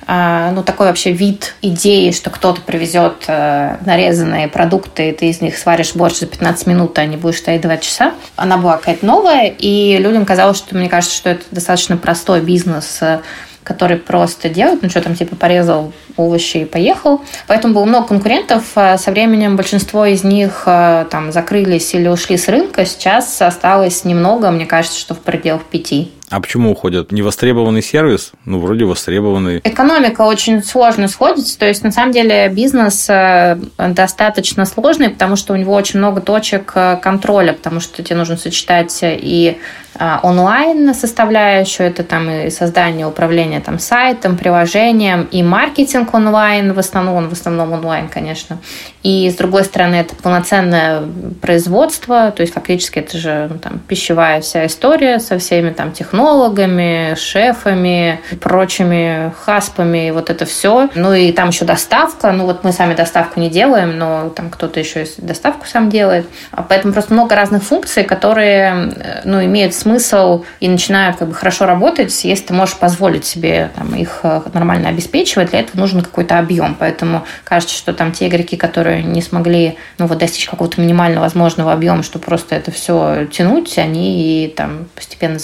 а, 0.09 0.51
ну, 0.51 0.63
такой 0.63 0.87
вообще 0.87 1.11
вид 1.11 1.55
идеи, 1.61 2.11
что 2.11 2.29
кто-то 2.29 2.61
привезет 2.61 3.25
э, 3.27 3.75
нарезанные 3.85 4.47
продукты, 4.47 5.09
и 5.09 5.11
ты 5.11 5.29
из 5.29 5.41
них 5.41 5.57
сваришь 5.57 5.95
борщ 5.95 6.19
за 6.19 6.27
15 6.27 6.65
минут, 6.65 6.97
а 6.97 7.05
не 7.05 7.17
будешь 7.17 7.39
стоять 7.39 7.59
2 7.59 7.77
часа. 7.77 8.13
Она 8.37 8.57
была 8.57 8.77
какая-то 8.77 9.05
новая, 9.05 9.47
и 9.49 9.97
людям 9.97 10.25
казалось, 10.25 10.57
что, 10.57 10.77
мне 10.77 10.87
кажется, 10.87 11.13
что 11.13 11.31
это 11.31 11.43
достаточно 11.51 11.97
простой 11.97 12.39
бизнес, 12.39 12.99
э, 13.01 13.19
который 13.65 13.97
просто 13.97 14.47
делает, 14.47 14.81
ну 14.81 14.89
что 14.89 15.01
там, 15.01 15.13
типа 15.13 15.35
порезал 15.35 15.91
овощи 16.15 16.59
и 16.59 16.65
поехал. 16.65 17.21
Поэтому 17.47 17.73
было 17.73 17.83
много 17.83 18.07
конкурентов. 18.07 18.63
А 18.75 18.97
со 18.97 19.11
временем 19.11 19.57
большинство 19.57 20.05
из 20.05 20.23
них 20.23 20.61
там 20.65 21.33
закрылись 21.33 21.93
или 21.93 22.07
ушли 22.07 22.37
с 22.37 22.47
рынка. 22.47 22.85
Сейчас 22.85 23.41
осталось 23.41 24.05
немного, 24.05 24.51
мне 24.51 24.65
кажется, 24.65 24.97
что 24.97 25.15
в 25.15 25.19
пределах 25.19 25.65
пяти. 25.65 26.13
А 26.29 26.41
почему 26.41 26.71
уходят? 26.71 27.13
Невостребованный 27.13 27.81
сервис? 27.81 28.33
Ну, 28.43 28.59
вроде 28.59 28.83
востребованный. 28.83 29.61
Экономика 29.63 30.23
очень 30.23 30.61
сложно 30.61 31.07
сходится. 31.07 31.57
То 31.57 31.65
есть, 31.65 31.83
на 31.83 31.91
самом 31.91 32.11
деле, 32.11 32.49
бизнес 32.49 33.05
э, 33.09 33.57
достаточно 33.77 34.65
сложный, 34.65 35.09
потому 35.09 35.37
что 35.37 35.53
у 35.53 35.55
него 35.55 35.73
очень 35.73 35.99
много 35.99 36.19
точек 36.19 36.73
э, 36.75 36.97
контроля, 37.01 37.53
потому 37.53 37.79
что 37.79 38.03
тебе 38.03 38.17
нужно 38.17 38.35
сочетать 38.35 38.99
и 39.03 39.57
а, 39.99 40.19
онлайн 40.21 40.93
составляющую, 40.93 41.87
это 41.87 42.03
там 42.03 42.29
и 42.29 42.49
создание 42.51 43.07
управления 43.07 43.59
там 43.61 43.79
сайтом, 43.79 44.37
приложением, 44.37 45.27
и 45.31 45.41
маркетинг 45.41 46.13
онлайн, 46.13 46.73
в 46.73 46.79
основном, 46.79 47.29
в 47.29 47.33
основном 47.33 47.73
онлайн, 47.73 48.07
конечно. 48.07 48.59
И 49.01 49.29
с 49.29 49.35
другой 49.35 49.63
стороны, 49.63 49.95
это 49.95 50.15
полноценное 50.15 51.03
производство, 51.41 52.31
то 52.31 52.41
есть 52.41 52.53
фактически 52.53 52.99
это 52.99 53.17
же 53.17 53.47
ну, 53.49 53.57
там, 53.57 53.79
пищевая 53.79 54.41
вся 54.41 54.67
история 54.67 55.19
со 55.19 55.39
всеми 55.39 55.71
там 55.71 55.91
технологами, 56.17 57.15
шефами, 57.15 58.19
прочими 58.41 59.31
хаспами, 59.45 60.07
и 60.07 60.11
вот 60.11 60.31
это 60.31 60.45
все. 60.45 60.89
Ну 60.95 61.13
и 61.13 61.31
там 61.31 61.49
еще 61.49 61.63
доставка, 61.63 62.31
ну 62.31 62.45
вот 62.45 62.63
мы 62.63 62.71
сами 62.71 62.95
доставку 62.95 63.39
не 63.39 63.49
делаем, 63.49 63.99
но 63.99 64.29
там 64.29 64.49
кто-то 64.49 64.79
еще 64.79 65.05
доставку 65.17 65.67
сам 65.67 65.89
делает. 65.89 66.25
А 66.51 66.63
поэтому 66.63 66.93
просто 66.93 67.13
много 67.13 67.35
разных 67.35 67.63
функций, 67.63 68.03
которые 68.03 68.93
э, 68.95 69.21
ну, 69.25 69.43
имеют 69.43 69.75
смысл 69.75 70.43
и 70.59 70.67
начинают 70.67 71.17
как 71.17 71.27
бы 71.27 71.35
хорошо 71.35 71.67
работать, 71.67 72.23
если 72.23 72.45
ты 72.45 72.53
можешь 72.53 72.77
позволить 72.77 73.25
себе 73.25 73.69
там, 73.75 73.93
их 73.95 74.21
э, 74.23 74.41
нормально 74.53 74.89
обеспечивать, 74.89 75.51
для 75.51 75.59
этого 75.59 75.79
нужен 75.79 76.01
какой-то 76.01 76.39
объем. 76.39 76.75
Поэтому 76.79 77.25
кажется, 77.43 77.75
что 77.75 77.93
там 77.93 78.11
те 78.11 78.27
игроки, 78.27 78.57
которые 78.57 79.03
не 79.03 79.21
смогли 79.21 79.77
ну, 79.99 80.07
вот, 80.07 80.17
достичь 80.17 80.47
какого-то 80.47 80.81
минимально 80.81 81.21
возможного 81.21 81.73
объема, 81.73 82.01
чтобы 82.01 82.25
просто 82.25 82.55
это 82.55 82.71
все 82.71 83.27
тянуть, 83.31 83.77
они 83.77 84.45
и 84.45 84.47
там 84.47 84.87
постепенно 84.95 85.37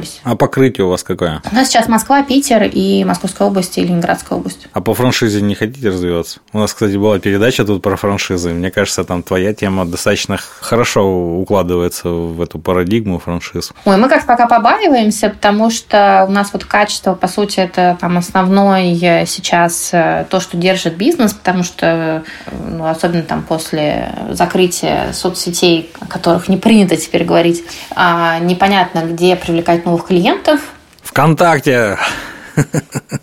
закрывались. 0.00 0.20
А 0.24 0.36
покрытие 0.36 0.86
у 0.86 0.90
вас 0.90 1.02
какое? 1.02 1.42
У 1.50 1.54
нас 1.54 1.68
сейчас 1.68 1.88
Москва, 1.88 2.22
Питер 2.22 2.64
и 2.64 3.04
Московская 3.04 3.46
область 3.46 3.78
и 3.78 3.82
Ленинградская 3.82 4.38
область. 4.38 4.68
А 4.72 4.80
по 4.80 4.94
франшизе 4.94 5.40
не 5.40 5.54
хотите 5.54 5.88
развиваться? 5.88 6.40
У 6.52 6.58
нас, 6.58 6.72
кстати, 6.72 6.96
была 6.96 7.18
передача 7.18 7.64
тут 7.64 7.82
про 7.82 7.96
франшизы. 7.96 8.50
Мне 8.50 8.70
кажется, 8.70 9.04
там 9.04 9.22
твоя 9.22 9.54
тема 9.54 9.84
достаточно 9.84 10.38
хорошо 10.60 11.02
укладывается 11.38 12.08
в 12.08 12.40
эту 12.40 12.58
парадигму 12.58 13.18
франшиз. 13.18 13.72
Ой, 13.84 13.96
мы 13.96 14.08
как 14.08 14.26
пока 14.26 14.46
побаиваемся, 14.46 15.30
потому 15.30 15.70
что 15.70 16.26
у 16.28 16.32
нас 16.32 16.50
вот 16.52 16.64
качество, 16.64 17.14
по 17.14 17.28
сути, 17.28 17.60
это 17.60 17.96
там 18.00 18.18
основной 18.18 18.96
сейчас 19.26 19.90
э, 19.92 20.26
то, 20.28 20.40
что 20.40 20.56
держит 20.56 20.96
бизнес, 20.96 21.32
потому 21.32 21.62
что, 21.62 21.86
э, 22.46 22.50
ну, 22.68 22.86
особенно 22.86 23.22
там 23.22 23.42
после 23.42 24.12
закрытия 24.30 25.12
соцсетей, 25.12 25.90
о 26.00 26.06
которых 26.06 26.48
не 26.48 26.56
принято 26.56 26.96
теперь 26.96 27.24
говорить, 27.24 27.64
а 27.94 28.38
непонятно, 28.38 29.00
где 29.00 29.36
привлекать 29.36 29.84
новых 29.90 30.06
клиентов. 30.06 30.60
ВКонтакте! 31.02 31.98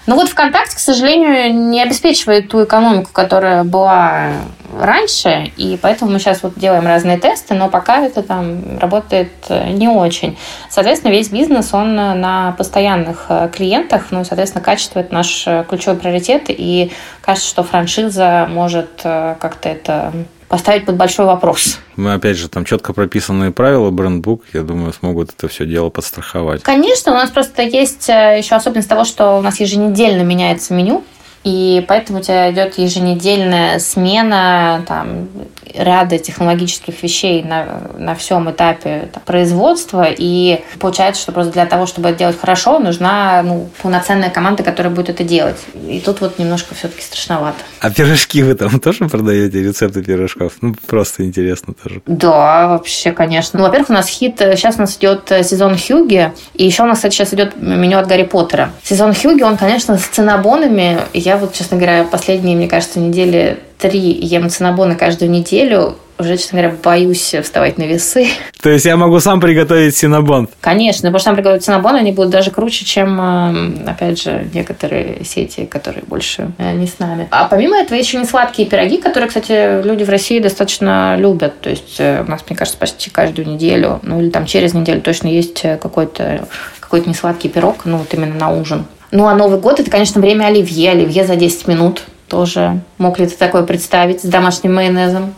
Ну 0.05 0.15
вот 0.15 0.29
ВКонтакте, 0.29 0.75
к 0.75 0.79
сожалению, 0.79 1.53
не 1.53 1.81
обеспечивает 1.81 2.49
ту 2.49 2.63
экономику, 2.63 3.11
которая 3.13 3.63
была 3.63 4.31
раньше, 4.77 5.51
и 5.57 5.77
поэтому 5.81 6.11
мы 6.11 6.19
сейчас 6.19 6.43
вот 6.43 6.53
делаем 6.55 6.85
разные 6.87 7.19
тесты, 7.19 7.53
но 7.53 7.69
пока 7.69 7.99
это 7.99 8.23
там 8.23 8.79
работает 8.79 9.31
не 9.49 9.87
очень. 9.87 10.37
Соответственно, 10.69 11.11
весь 11.11 11.29
бизнес, 11.29 11.73
он 11.73 11.95
на 11.95 12.55
постоянных 12.57 13.25
э, 13.29 13.49
клиентах, 13.53 14.07
ну 14.11 14.25
соответственно, 14.25 14.63
качество– 14.63 14.99
это 15.01 15.13
наш 15.13 15.43
э, 15.45 15.63
ключевой 15.69 15.97
приоритет, 15.97 16.45
и 16.47 16.91
кажется, 17.21 17.49
что 17.49 17.63
франшиза 17.63 18.47
может 18.49 19.01
э, 19.03 19.35
как-то 19.39 19.69
это 19.69 20.13
поставить 20.47 20.85
под 20.85 20.95
большой 20.95 21.25
вопрос. 21.25 21.79
Мы, 21.95 22.13
опять 22.13 22.37
же, 22.37 22.47
там 22.47 22.65
четко 22.65 22.93
прописанные 22.93 23.51
правила, 23.51 23.89
брендбук, 23.89 24.43
я 24.53 24.61
думаю, 24.61 24.93
смогут 24.93 25.31
это 25.35 25.47
все 25.47 25.65
дело 25.65 25.89
подстраховать. 25.89 26.63
Конечно, 26.63 27.11
у 27.11 27.15
нас 27.15 27.29
просто 27.29 27.63
есть 27.63 28.09
э, 28.09 28.37
еще 28.37 28.55
особенность 28.55 28.89
того, 28.89 29.03
что 29.03 29.37
у 29.37 29.41
нас 29.41 29.59
еженедельно 29.59 30.21
меняется 30.21 30.73
меню, 30.73 31.03
и 31.47 31.81
поэтому 31.87 32.19
у 32.19 32.21
тебя 32.21 32.51
идет 32.51 32.77
еженедельная 32.77 33.79
смена 33.79 34.83
там, 34.85 35.29
ряда 35.73 36.17
технологических 36.17 37.01
вещей 37.01 37.41
на, 37.41 37.83
на 37.97 38.15
всем 38.15 38.51
этапе 38.51 39.07
там, 39.13 39.23
производства. 39.25 40.07
И 40.09 40.59
получается, 40.77 41.21
что 41.21 41.31
просто 41.31 41.53
для 41.53 41.65
того, 41.65 41.85
чтобы 41.85 42.09
это 42.09 42.19
делать 42.19 42.37
хорошо, 42.37 42.79
нужна 42.79 43.43
ну, 43.43 43.69
полноценная 43.81 44.29
команда, 44.29 44.63
которая 44.63 44.93
будет 44.93 45.09
это 45.09 45.23
делать. 45.23 45.57
И 45.87 46.01
тут 46.01 46.19
вот 46.19 46.37
немножко 46.37 46.75
все-таки 46.75 47.01
страшновато. 47.01 47.59
А 47.79 47.91
пирожки 47.91 48.43
вы 48.43 48.55
там 48.55 48.79
тоже 48.81 49.07
продаете, 49.07 49.63
рецепты 49.63 50.03
пирожков? 50.03 50.53
Ну, 50.59 50.75
просто 50.85 51.23
интересно 51.23 51.73
тоже. 51.81 52.01
Да, 52.05 52.67
вообще, 52.67 53.13
конечно. 53.13 53.57
Ну, 53.57 53.65
во-первых, 53.65 53.89
у 53.89 53.93
нас 53.93 54.09
хит, 54.09 54.35
сейчас 54.37 54.75
у 54.75 54.81
нас 54.81 54.97
идет 54.97 55.31
сезон 55.43 55.77
Хьюги, 55.77 56.33
и 56.55 56.65
еще 56.65 56.83
у 56.83 56.87
нас, 56.87 56.97
кстати, 56.97 57.15
сейчас 57.15 57.33
идет 57.33 57.55
меню 57.55 57.99
от 57.99 58.07
Гарри 58.07 58.23
Поттера. 58.23 58.71
Сезон 58.83 59.13
Хьюги, 59.13 59.43
он, 59.43 59.55
конечно, 59.55 59.97
с 59.97 60.07
цинабонами. 60.07 60.99
Я 61.13 61.36
вот, 61.37 61.53
честно 61.53 61.77
говоря, 61.77 62.03
последние, 62.03 62.55
мне 62.55 62.67
кажется, 62.67 62.99
недели 62.99 63.59
три 63.77 63.99
ем 63.99 64.49
цинабоны 64.49 64.95
каждую 64.95 65.29
неделю, 65.31 65.95
уже, 66.19 66.37
честно 66.37 66.59
говоря, 66.59 66.75
боюсь 66.83 67.35
вставать 67.43 67.77
на 67.77 67.83
весы. 67.83 68.27
То 68.61 68.69
есть 68.69 68.85
я 68.85 68.97
могу 68.97 69.19
сам 69.19 69.39
приготовить 69.39 69.95
синабон? 69.95 70.49
Конечно, 70.61 71.09
потому 71.09 71.19
что 71.19 71.25
сам 71.25 71.35
приготовить 71.35 71.63
синабон, 71.63 71.95
они 71.95 72.11
будут 72.11 72.31
даже 72.31 72.49
круче, 72.49 72.85
чем, 72.85 73.19
э, 73.21 73.89
опять 73.91 74.21
же, 74.21 74.47
некоторые 74.53 75.23
сети, 75.23 75.65
которые 75.65 76.03
больше 76.05 76.51
э, 76.57 76.73
не 76.73 76.87
с 76.87 76.97
нами. 76.99 77.27
А 77.29 77.45
помимо 77.45 77.77
этого 77.77 77.97
еще 77.97 78.17
не 78.17 78.25
сладкие 78.25 78.67
пироги, 78.67 78.97
которые, 78.97 79.27
кстати, 79.27 79.83
люди 79.83 80.03
в 80.03 80.09
России 80.09 80.39
достаточно 80.39 81.15
любят. 81.17 81.61
То 81.61 81.69
есть 81.69 81.97
э, 81.99 82.23
у 82.25 82.29
нас, 82.29 82.43
мне 82.47 82.57
кажется, 82.57 82.79
почти 82.79 83.09
каждую 83.09 83.47
неделю, 83.47 83.99
ну 84.01 84.19
или 84.19 84.29
там 84.29 84.45
через 84.45 84.73
неделю 84.73 85.01
точно 85.01 85.27
есть 85.27 85.61
какой-то 85.61 86.47
какой-то 86.79 87.09
несладкий 87.09 87.49
пирог, 87.49 87.83
ну 87.83 87.97
вот 87.97 88.13
именно 88.13 88.35
на 88.35 88.49
ужин. 88.49 88.85
Ну, 89.11 89.27
а 89.27 89.35
Новый 89.35 89.59
год– 89.59 89.79
это, 89.81 89.89
конечно, 89.89 90.21
время 90.21 90.45
оливье. 90.45 90.91
Оливье 90.91 91.25
за 91.25 91.35
10 91.35 91.67
минут 91.67 92.03
тоже. 92.27 92.81
Мог 92.97 93.19
ли 93.19 93.27
ты 93.27 93.35
такое 93.35 93.63
представить 93.63 94.21
с 94.21 94.25
домашним 94.25 94.75
майонезом? 94.75 95.33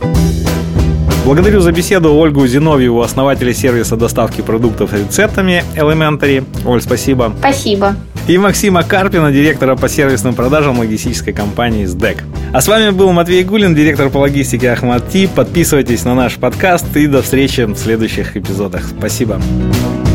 Благодарю 1.24 1.60
за 1.60 1.70
беседу 1.70 2.14
Ольгу 2.14 2.46
Зиновьеву, 2.46 3.02
основателя 3.02 3.52
сервиса 3.52 3.96
доставки 3.96 4.40
продуктов 4.40 4.92
рецептами 4.92 5.62
Elementary. 5.76 6.44
Оль, 6.66 6.80
спасибо. 6.80 7.32
Спасибо. 7.38 7.94
И 8.26 8.38
Максима 8.38 8.82
Карпина, 8.82 9.30
директора 9.30 9.76
по 9.76 9.88
сервисным 9.88 10.34
продажам 10.34 10.78
логистической 10.78 11.32
компании 11.32 11.84
СДЭК. 11.84 12.24
А 12.52 12.60
с 12.60 12.68
вами 12.68 12.90
был 12.90 13.12
Матвей 13.12 13.44
Гулин, 13.44 13.74
директор 13.74 14.08
по 14.08 14.18
логистике 14.18 14.70
Ахмат 14.70 15.08
Ти. 15.08 15.28
Подписывайтесь 15.28 16.04
на 16.04 16.14
наш 16.14 16.36
подкаст 16.36 16.96
и 16.96 17.06
до 17.06 17.22
встречи 17.22 17.60
в 17.60 17.76
следующих 17.76 18.36
эпизодах. 18.36 18.82
Спасибо. 18.98 19.40
Спасибо. 19.40 20.09